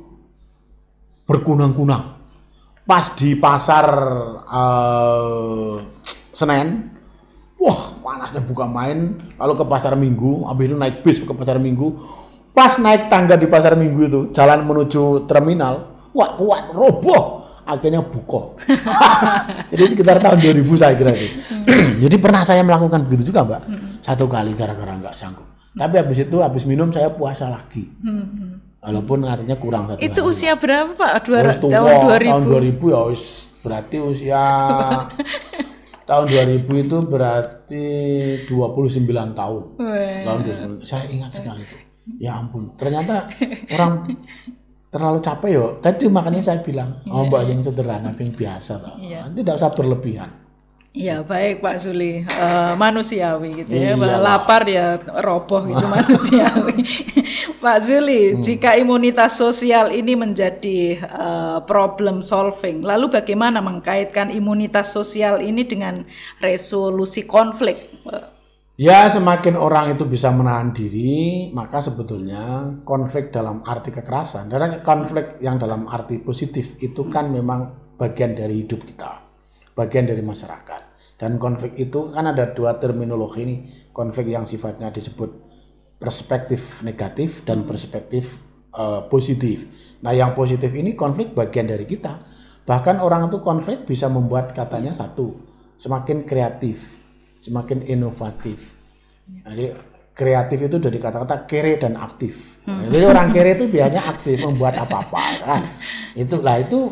berkunang-kunang. 1.27 2.23
Pas 2.87 3.15
di 3.19 3.35
pasar 3.35 3.87
eh, 4.47 5.75
Senen, 6.31 6.92
wah 7.63 7.81
panasnya 8.03 8.43
buka 8.43 8.67
main. 8.67 9.23
Lalu 9.39 9.53
ke 9.55 9.65
pasar 9.71 9.95
Minggu, 9.95 10.43
habis 10.51 10.67
itu 10.67 10.77
naik 10.77 11.07
bis 11.07 11.23
ke 11.23 11.31
pasar 11.31 11.63
Minggu. 11.63 11.95
Pas 12.51 12.75
naik 12.77 13.07
tangga 13.07 13.39
di 13.39 13.47
pasar 13.47 13.79
Minggu 13.79 14.01
itu, 14.11 14.21
jalan 14.35 14.67
menuju 14.67 15.31
terminal, 15.31 15.95
wah 16.11 16.35
kuat 16.35 16.75
roboh. 16.75 17.41
Akhirnya 17.63 18.03
buka. 18.03 18.59
Jadi 19.71 19.95
sekitar 19.95 20.19
tahun 20.19 20.43
2000 20.43 20.67
saya 20.75 20.99
kira 20.99 21.15
itu. 21.15 21.31
Jadi 22.03 22.17
pernah 22.19 22.43
saya 22.43 22.67
melakukan 22.67 23.07
begitu 23.07 23.31
juga, 23.31 23.47
Mbak. 23.47 23.63
Satu 24.03 24.27
kali 24.27 24.51
gara-gara 24.59 24.99
nggak 24.99 25.15
sanggup. 25.15 25.47
Tapi 25.71 25.95
habis 25.95 26.27
itu 26.27 26.43
habis 26.43 26.67
minum 26.67 26.91
saya 26.91 27.15
puasa 27.15 27.47
lagi. 27.47 27.87
Walaupun 28.83 29.23
artinya 29.31 29.55
kurang 29.63 29.87
satu 29.87 30.03
Itu 30.03 30.27
hari. 30.27 30.31
usia 30.35 30.59
berapa 30.59 30.91
Pak? 30.99 31.23
Dua, 31.23 31.39
tua, 31.55 31.71
tahun 31.71 32.19
2000. 32.19 32.35
tahun 32.35 32.45
2000 32.51 32.83
ya 32.91 33.01
wis 33.15 33.23
berarti 33.63 33.97
usia 34.03 34.43
tahun 36.13 36.29
2000 36.29 36.85
itu 36.85 36.97
berarti 37.09 37.87
29 38.45 39.33
tahun. 39.33 39.63
Weh. 39.81 40.29
Tahun 40.29 40.41
2000. 40.45 40.85
Saya 40.85 41.09
ingat 41.09 41.33
sekali 41.33 41.65
itu. 41.65 41.77
Ya 42.21 42.37
ampun, 42.37 42.75
ternyata 42.77 43.31
orang 43.73 44.11
terlalu 44.93 45.19
capek 45.23 45.51
yo. 45.55 45.67
Tadi 45.81 46.11
makanya 46.11 46.43
saya 46.43 46.59
bilang, 46.61 47.01
oh 47.09 47.25
mbak 47.31 47.47
sing 47.49 47.63
sederhana, 47.63 48.13
sing 48.13 48.35
biasa 48.35 48.73
toh. 48.83 48.99
Iya. 49.01 49.31
Tidak 49.33 49.55
usah 49.57 49.71
berlebihan. 49.73 50.42
Iya 50.93 51.25
baik 51.25 51.65
Pak 51.65 51.77
Suli, 51.81 52.21
Eh, 52.21 52.73
manusiawi 52.77 53.65
gitu 53.65 53.73
ya, 53.73 53.97
Iya, 53.97 54.21
lapar 54.21 54.63
ya 54.69 55.01
roboh 55.25 55.65
gitu 55.65 55.89
manusiawi. 55.97 56.85
Pak 57.65 57.79
Suli, 57.81 58.37
Hmm. 58.37 58.45
jika 58.45 58.77
imunitas 58.77 59.41
sosial 59.41 59.89
ini 59.97 60.13
menjadi 60.13 61.01
eh, 61.01 61.59
problem 61.65 62.21
solving, 62.21 62.85
lalu 62.85 63.09
bagaimana 63.09 63.65
mengkaitkan 63.65 64.29
imunitas 64.37 64.93
sosial 64.93 65.41
ini 65.41 65.65
dengan 65.65 66.05
resolusi 66.45 67.25
konflik? 67.25 67.77
Ya, 68.81 69.05
semakin 69.09 69.55
orang 69.61 69.93
itu 69.95 70.05
bisa 70.09 70.33
menahan 70.33 70.73
diri, 70.73 71.49
maka 71.53 71.79
sebetulnya 71.85 72.73
konflik 72.89 73.29
dalam 73.31 73.61
arti 73.69 73.93
kekerasan, 73.93 74.49
karena 74.49 74.81
konflik 74.81 75.37
yang 75.45 75.57
dalam 75.61 75.87
arti 75.87 76.17
positif 76.19 76.81
itu 76.81 77.07
kan 77.13 77.29
memang 77.31 77.61
bagian 78.01 78.33
dari 78.33 78.65
hidup 78.65 78.81
kita, 78.89 79.13
bagian 79.77 80.09
dari 80.09 80.25
masyarakat. 80.25 80.82
Dan 81.23 81.39
konflik 81.39 81.79
itu 81.79 82.11
kan 82.11 82.27
ada 82.27 82.51
dua 82.51 82.83
terminologi 82.83 83.47
ini, 83.47 83.57
konflik 83.95 84.35
yang 84.35 84.43
sifatnya 84.43 84.91
disebut 84.91 85.31
perspektif 86.03 86.83
negatif 86.83 87.47
dan 87.47 87.63
perspektif 87.63 88.43
eh, 88.75 89.07
positif. 89.07 89.71
Nah, 90.03 90.11
yang 90.11 90.35
positif 90.35 90.75
ini 90.75 90.99
konflik 90.99 91.31
bagian 91.31 91.71
dari 91.71 91.87
kita. 91.87 92.19
Bahkan 92.67 92.99
orang 92.99 93.31
itu 93.31 93.39
konflik 93.39 93.87
bisa 93.87 94.11
membuat 94.11 94.51
katanya 94.51 94.91
satu, 94.91 95.39
semakin 95.79 96.27
kreatif, 96.27 96.99
semakin 97.39 97.87
inovatif. 97.87 98.75
Jadi 99.47 99.71
kreatif 100.11 100.59
itu 100.59 100.77
dari 100.83 100.99
kata-kata 100.99 101.47
kere 101.47 101.79
dan 101.79 102.03
aktif. 102.03 102.59
Jadi 102.67 103.05
orang 103.07 103.31
kere 103.31 103.55
itu 103.55 103.71
biasanya 103.71 104.11
aktif 104.11 104.43
membuat 104.43 104.75
apa-apa 104.75 105.25
kan. 105.39 105.63
Itulah 106.19 106.59
itu 106.63 106.91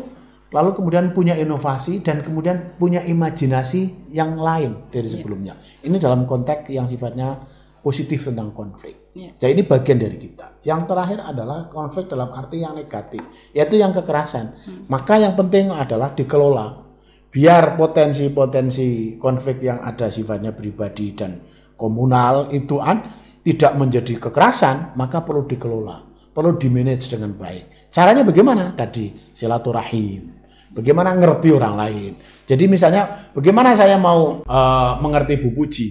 lalu 0.51 0.75
kemudian 0.75 1.15
punya 1.15 1.33
inovasi 1.39 2.03
dan 2.03 2.19
kemudian 2.21 2.75
punya 2.75 2.99
imajinasi 3.01 4.11
yang 4.11 4.35
lain 4.35 4.91
dari 4.91 5.07
sebelumnya. 5.07 5.55
Ini 5.81 5.95
dalam 5.97 6.27
konteks 6.27 6.67
yang 6.69 6.85
sifatnya 6.85 7.39
positif 7.81 8.29
tentang 8.29 8.53
konflik. 8.53 9.09
Iya. 9.17 9.33
Jadi 9.41 9.51
ini 9.57 9.63
bagian 9.65 9.97
dari 9.97 10.17
kita. 10.19 10.61
Yang 10.61 10.81
terakhir 10.87 11.19
adalah 11.25 11.67
konflik 11.67 12.05
dalam 12.07 12.29
arti 12.31 12.61
yang 12.61 12.77
negatif, 12.77 13.19
yaitu 13.51 13.81
yang 13.81 13.89
kekerasan. 13.91 14.53
Maka 14.87 15.17
yang 15.17 15.33
penting 15.33 15.73
adalah 15.73 16.13
dikelola. 16.13 16.87
Biar 17.31 17.79
potensi-potensi 17.79 19.15
konflik 19.15 19.63
yang 19.63 19.79
ada 19.81 20.11
sifatnya 20.11 20.51
pribadi 20.51 21.15
dan 21.15 21.39
komunal 21.79 22.51
itu 22.51 22.77
an, 22.77 23.07
tidak 23.41 23.73
menjadi 23.79 24.19
kekerasan, 24.19 24.93
maka 24.99 25.23
perlu 25.23 25.47
dikelola, 25.47 26.03
perlu 26.35 26.59
dimanage 26.59 27.07
dengan 27.09 27.33
baik. 27.33 27.89
Caranya 27.89 28.21
bagaimana? 28.27 28.75
Tadi 28.75 29.31
silaturahim. 29.31 30.40
Bagaimana 30.71 31.11
ngerti 31.15 31.51
orang 31.51 31.75
lain. 31.75 32.11
Jadi 32.47 32.63
misalnya 32.67 33.31
bagaimana 33.35 33.75
saya 33.75 33.99
mau 33.99 34.39
eh, 34.43 34.91
mengerti 35.03 35.39
Bu 35.39 35.51
Puji? 35.51 35.87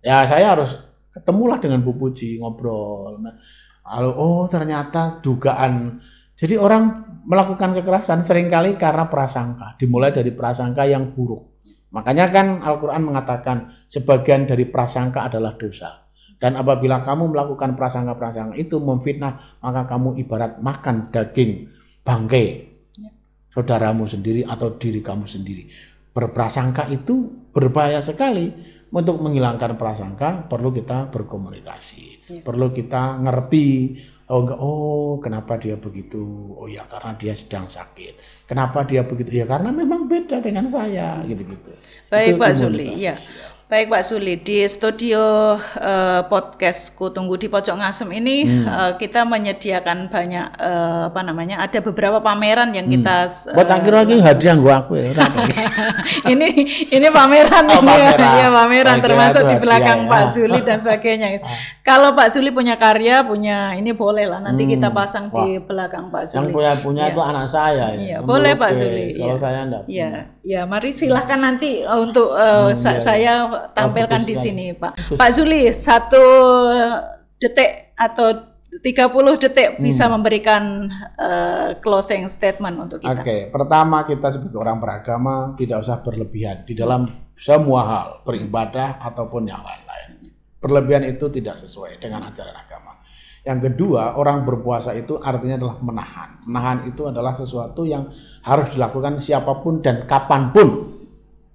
Ya 0.00 0.22
saya 0.24 0.54
harus 0.54 0.78
ketemulah 1.10 1.58
dengan 1.58 1.82
Bu 1.82 1.98
Puji 1.98 2.38
ngobrol. 2.38 3.18
Nah, 3.20 3.34
Lalu 3.90 4.10
oh 4.14 4.46
ternyata 4.46 5.18
dugaan. 5.18 5.98
Jadi 6.38 6.54
orang 6.56 7.10
melakukan 7.26 7.76
kekerasan 7.76 8.22
sering 8.24 8.48
kali 8.48 8.78
karena 8.78 9.10
prasangka, 9.10 9.76
dimulai 9.76 10.14
dari 10.14 10.32
prasangka 10.32 10.88
yang 10.88 11.12
buruk. 11.12 11.60
Makanya 11.90 12.30
kan 12.30 12.62
Al-Qur'an 12.62 13.02
mengatakan 13.02 13.66
sebagian 13.90 14.46
dari 14.46 14.64
prasangka 14.70 15.26
adalah 15.26 15.58
dosa. 15.58 16.06
Dan 16.40 16.56
apabila 16.56 17.04
kamu 17.04 17.36
melakukan 17.36 17.76
prasangka-prasangka 17.76 18.56
itu 18.56 18.80
memfitnah, 18.80 19.36
maka 19.60 19.84
kamu 19.84 20.16
ibarat 20.24 20.56
makan 20.64 21.12
daging 21.12 21.68
bangkai 22.00 22.69
saudaramu 23.50 24.06
sendiri 24.06 24.46
atau 24.46 24.78
diri 24.78 25.02
kamu 25.02 25.26
sendiri. 25.26 25.66
Berprasangka 26.10 26.86
itu 26.90 27.50
berbahaya 27.50 28.00
sekali. 28.00 28.78
Untuk 28.90 29.22
menghilangkan 29.22 29.78
prasangka 29.78 30.50
perlu 30.50 30.74
kita 30.74 31.14
berkomunikasi, 31.14 32.26
perlu 32.42 32.74
kita 32.74 33.22
ngerti. 33.22 33.94
Oh 34.26 34.42
enggak, 34.42 34.58
oh 34.58 35.22
kenapa 35.22 35.54
dia 35.62 35.78
begitu? 35.78 36.18
Oh 36.58 36.66
ya 36.66 36.82
karena 36.90 37.14
dia 37.14 37.30
sedang 37.30 37.70
sakit. 37.70 38.46
Kenapa 38.50 38.82
dia 38.82 39.06
begitu? 39.06 39.30
Ya 39.30 39.46
karena 39.46 39.70
memang 39.70 40.10
beda 40.10 40.42
dengan 40.42 40.66
saya, 40.66 41.22
gitu-gitu. 41.22 41.70
Baik 42.10 42.34
Itu 42.34 42.42
Pak 42.42 42.50
Suli, 42.58 42.98
ya. 42.98 43.14
Baik 43.70 43.86
Pak 43.86 44.02
Suli, 44.02 44.34
di 44.34 44.66
studio 44.66 45.54
eh, 45.78 46.20
podcastku 46.26 47.14
tunggu 47.14 47.38
di 47.38 47.46
pojok 47.46 47.78
ngasem 47.78 48.10
ini 48.10 48.36
Hmm. 48.42 48.66
eh, 48.66 48.92
kita 48.98 49.22
menyediakan 49.22 50.10
banyak 50.10 50.46
eh, 50.58 51.02
apa 51.06 51.20
namanya? 51.22 51.62
Ada 51.62 51.78
beberapa 51.78 52.18
pameran 52.18 52.74
yang 52.74 52.90
kita 52.90 53.30
eh, 53.30 53.54
Kok 53.54 53.62
tak 53.62 53.86
kira 53.86 54.02
lagi 54.02 54.18
hadiah 54.18 54.58
gua 54.58 54.82
aku 54.82 54.98
ya. 54.98 55.14
ini 56.34 56.50
ini 56.90 57.08
pameran 57.14 57.62
Oh, 57.70 57.78
ini 57.78 57.94
ya, 57.94 58.10
pameran. 58.10 58.32
ya 58.34 58.48
pameran 58.50 58.96
kira 58.98 59.04
termasuk 59.06 59.42
di 59.46 59.56
belakang 59.62 59.98
hadiah, 60.02 60.10
Pak 60.10 60.18
ya. 60.20 60.32
Suli 60.34 60.58
dan 60.66 60.76
sebagainya. 60.82 61.28
Kalau 61.86 62.10
Pak 62.10 62.26
Suli 62.26 62.50
punya 62.50 62.74
karya, 62.74 63.22
punya 63.22 63.78
ini 63.78 63.94
boleh 63.94 64.26
lah 64.26 64.42
nanti 64.42 64.66
kita 64.66 64.90
pasang 64.90 65.30
di 65.30 65.62
belakang 65.62 66.10
Pak 66.10 66.26
Hmm. 66.26 66.34
Yang 66.34 66.42
Suli. 66.42 66.54
punya 66.58 66.72
punya 66.76 67.04
itu 67.06 67.22
anak 67.22 67.46
saya 67.46 67.94
ya. 67.94 68.18
Iya, 68.18 68.18
boleh, 68.20 68.50
Pak. 68.52 68.70
Suli, 68.74 69.14
Kalau 69.14 69.38
iya. 69.38 69.38
saya 69.38 69.58
enggak. 69.62 69.82
Ya, 69.86 70.10
ya, 70.50 70.66
mari 70.66 70.90
silahkan 70.90 71.38
nanti 71.38 71.82
uh, 71.82 72.00
untuk 72.00 72.34
uh, 72.34 72.74
sa- 72.74 72.98
saya 72.98 73.46
tampilkan 73.70 74.20
Hmm, 74.20 74.26
iya, 74.26 74.34
bagus 74.34 74.42
di 74.42 74.44
sini, 74.44 74.66
Pak. 74.74 74.92
Pak 75.14 75.30
Zuli, 75.30 75.62
satu 75.70 76.24
detik 77.38 77.94
atau 77.94 78.28
30 78.70 79.42
detik 79.42 79.68
Hmm. 79.76 79.82
bisa 79.82 80.06
memberikan 80.06 80.86
uh, 81.16 81.74
closing 81.78 82.26
statement 82.26 82.78
untuk 82.78 83.02
kita. 83.02 83.18
Oke, 83.18 83.50
pertama 83.50 84.02
kita 84.02 84.30
sebagai 84.30 84.58
orang 84.58 84.78
beragama 84.78 85.34
tidak 85.54 85.82
usah 85.82 85.98
berlebihan 86.00 86.62
di 86.62 86.74
dalam 86.74 87.06
semua 87.34 87.80
hal, 87.82 88.08
beribadah 88.22 89.00
ataupun 89.00 89.48
yang 89.48 89.58
lain-lain. 89.58 90.30
Berlebihan 90.60 91.08
itu 91.08 91.26
tidak 91.30 91.56
sesuai 91.56 91.98
dengan 91.98 92.20
ajaran 92.22 92.52
agama. 92.52 92.89
Yang 93.40 93.72
kedua, 93.72 94.20
orang 94.20 94.44
berpuasa 94.44 94.92
itu 94.92 95.16
artinya 95.16 95.56
adalah 95.56 95.76
menahan. 95.80 96.30
Menahan 96.44 96.78
itu 96.84 97.08
adalah 97.08 97.32
sesuatu 97.32 97.88
yang 97.88 98.04
harus 98.44 98.76
dilakukan 98.76 99.16
siapa 99.24 99.64
pun 99.64 99.80
dan 99.80 100.04
kapan 100.04 100.52
pun. 100.52 100.68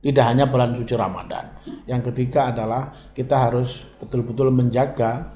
Tidak 0.01 0.21
hanya 0.21 0.45
bulan 0.45 0.77
suci 0.77 0.93
Ramadan. 0.93 1.61
Yang 1.89 2.13
ketiga 2.13 2.53
adalah 2.53 2.93
kita 3.13 3.49
harus 3.49 3.89
betul-betul 3.97 4.53
menjaga 4.53 5.33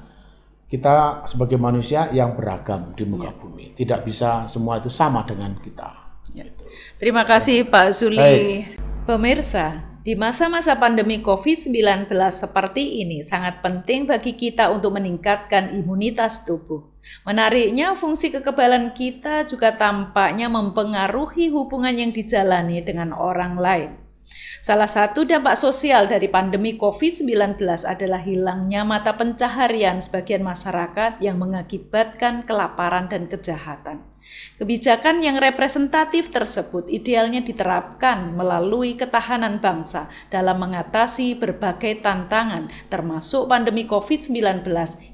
kita 0.70 1.26
sebagai 1.26 1.58
manusia 1.58 2.06
yang 2.14 2.38
beragam 2.38 2.94
di 2.94 3.02
muka 3.02 3.34
bumi. 3.34 3.74
Tidak 3.74 4.06
bisa 4.06 4.46
semua 4.46 4.78
itu 4.78 4.86
sama 4.86 5.26
dengan 5.26 5.58
kita. 5.58 5.90
Gitu. 6.30 6.62
Terima 7.02 7.26
kasih 7.26 7.66
Pak 7.66 7.90
Zuli. 7.90 8.62
Pemirsa, 9.02 9.89
di 10.00 10.16
masa-masa 10.16 10.80
pandemi 10.80 11.20
COVID-19 11.20 12.08
seperti 12.32 13.04
ini 13.04 13.20
sangat 13.20 13.60
penting 13.60 14.08
bagi 14.08 14.32
kita 14.32 14.72
untuk 14.72 14.96
meningkatkan 14.96 15.76
imunitas 15.76 16.48
tubuh. 16.48 16.88
Menariknya, 17.28 17.92
fungsi 17.92 18.32
kekebalan 18.32 18.96
kita 18.96 19.44
juga 19.44 19.76
tampaknya 19.76 20.48
mempengaruhi 20.48 21.52
hubungan 21.52 21.92
yang 21.92 22.16
dijalani 22.16 22.80
dengan 22.80 23.12
orang 23.12 23.60
lain. 23.60 23.90
Salah 24.60 24.88
satu 24.88 25.24
dampak 25.24 25.56
sosial 25.56 26.08
dari 26.08 26.28
pandemi 26.28 26.76
COVID-19 26.76 27.60
adalah 27.84 28.20
hilangnya 28.20 28.84
mata 28.84 29.16
pencaharian 29.16 30.00
sebagian 30.04 30.44
masyarakat 30.44 31.20
yang 31.24 31.40
mengakibatkan 31.40 32.44
kelaparan 32.44 33.08
dan 33.08 33.24
kejahatan. 33.28 34.09
Kebijakan 34.60 35.24
yang 35.24 35.40
representatif 35.40 36.28
tersebut 36.28 36.86
idealnya 36.92 37.40
diterapkan 37.40 38.36
melalui 38.36 38.92
ketahanan 38.92 39.56
bangsa 39.58 40.12
dalam 40.28 40.60
mengatasi 40.60 41.34
berbagai 41.34 42.04
tantangan, 42.04 42.68
termasuk 42.92 43.48
pandemi 43.48 43.88
COVID-19 43.88 44.62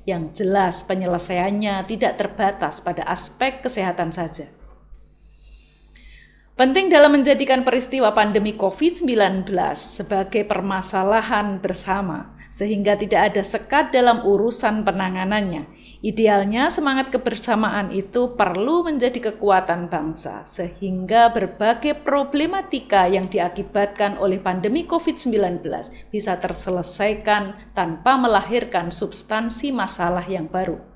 yang 0.04 0.34
jelas 0.34 0.82
penyelesaiannya 0.84 1.86
tidak 1.86 2.18
terbatas 2.18 2.82
pada 2.82 3.06
aspek 3.06 3.62
kesehatan 3.62 4.10
saja. 4.10 4.50
Penting 6.56 6.88
dalam 6.88 7.12
menjadikan 7.12 7.68
peristiwa 7.68 8.16
pandemi 8.16 8.56
COVID-19 8.56 9.44
sebagai 9.76 10.40
permasalahan 10.48 11.60
bersama, 11.60 12.35
sehingga 12.56 12.96
tidak 12.96 13.36
ada 13.36 13.44
sekat 13.44 13.92
dalam 13.92 14.24
urusan 14.24 14.80
penanganannya. 14.80 15.68
Idealnya, 16.00 16.72
semangat 16.72 17.12
kebersamaan 17.12 17.92
itu 17.92 18.32
perlu 18.32 18.80
menjadi 18.80 19.28
kekuatan 19.28 19.92
bangsa, 19.92 20.48
sehingga 20.48 21.28
berbagai 21.36 22.00
problematika 22.00 23.04
yang 23.04 23.28
diakibatkan 23.28 24.16
oleh 24.16 24.40
pandemi 24.40 24.88
COVID-19 24.88 25.60
bisa 26.08 26.40
terselesaikan 26.40 27.76
tanpa 27.76 28.16
melahirkan 28.16 28.88
substansi 28.88 29.68
masalah 29.68 30.24
yang 30.24 30.48
baru. 30.48 30.95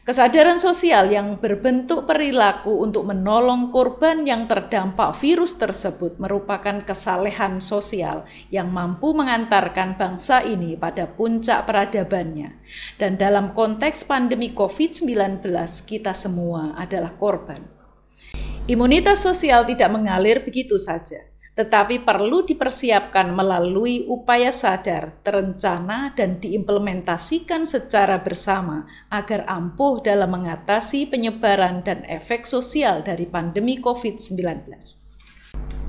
Kesadaran 0.00 0.56
sosial 0.56 1.12
yang 1.12 1.36
berbentuk 1.36 2.08
perilaku 2.08 2.72
untuk 2.80 3.04
menolong 3.04 3.68
korban 3.68 4.24
yang 4.24 4.48
terdampak 4.48 5.12
virus 5.20 5.60
tersebut 5.60 6.16
merupakan 6.16 6.80
kesalehan 6.80 7.60
sosial 7.60 8.24
yang 8.48 8.72
mampu 8.72 9.12
mengantarkan 9.12 10.00
bangsa 10.00 10.40
ini 10.40 10.72
pada 10.72 11.04
puncak 11.04 11.68
peradabannya. 11.68 12.56
Dan 12.96 13.20
dalam 13.20 13.52
konteks 13.52 14.08
pandemi 14.08 14.56
COVID-19, 14.56 15.44
kita 15.84 16.16
semua 16.16 16.72
adalah 16.80 17.12
korban. 17.20 17.60
Imunitas 18.64 19.20
sosial 19.20 19.68
tidak 19.68 19.92
mengalir 19.92 20.40
begitu 20.40 20.80
saja 20.80 21.28
tetapi 21.54 22.06
perlu 22.06 22.46
dipersiapkan 22.46 23.34
melalui 23.34 24.06
upaya 24.06 24.54
sadar, 24.54 25.18
terencana, 25.26 26.14
dan 26.14 26.38
diimplementasikan 26.38 27.66
secara 27.66 28.22
bersama 28.22 28.86
agar 29.10 29.44
ampuh 29.50 29.98
dalam 30.00 30.30
mengatasi 30.30 31.10
penyebaran 31.10 31.82
dan 31.82 32.06
efek 32.06 32.46
sosial 32.46 33.02
dari 33.02 33.26
pandemi 33.26 33.80
COVID-19. 33.82 34.99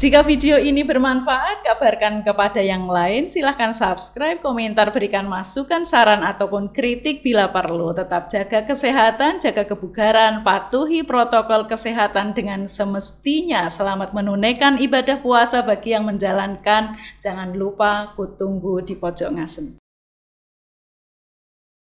Jika 0.01 0.25
video 0.25 0.57
ini 0.57 0.81
bermanfaat, 0.81 1.61
kabarkan 1.61 2.25
kepada 2.25 2.57
yang 2.57 2.89
lain. 2.89 3.29
Silahkan 3.29 3.69
subscribe, 3.69 4.41
komentar, 4.41 4.89
berikan 4.89 5.29
masukan, 5.29 5.85
saran, 5.85 6.25
ataupun 6.25 6.73
kritik 6.73 7.21
bila 7.21 7.53
perlu. 7.53 7.93
Tetap 7.93 8.25
jaga 8.25 8.65
kesehatan, 8.65 9.37
jaga 9.37 9.61
kebugaran, 9.61 10.41
patuhi 10.41 11.05
protokol 11.05 11.69
kesehatan 11.69 12.33
dengan 12.33 12.65
semestinya. 12.65 13.69
Selamat 13.69 14.09
menunaikan 14.09 14.81
ibadah 14.81 15.21
puasa 15.21 15.61
bagi 15.61 15.93
yang 15.93 16.09
menjalankan. 16.09 16.97
Jangan 17.21 17.53
lupa 17.53 18.17
kutunggu 18.17 18.81
di 18.81 18.97
pojok 18.97 19.29
ngasem. 19.37 19.80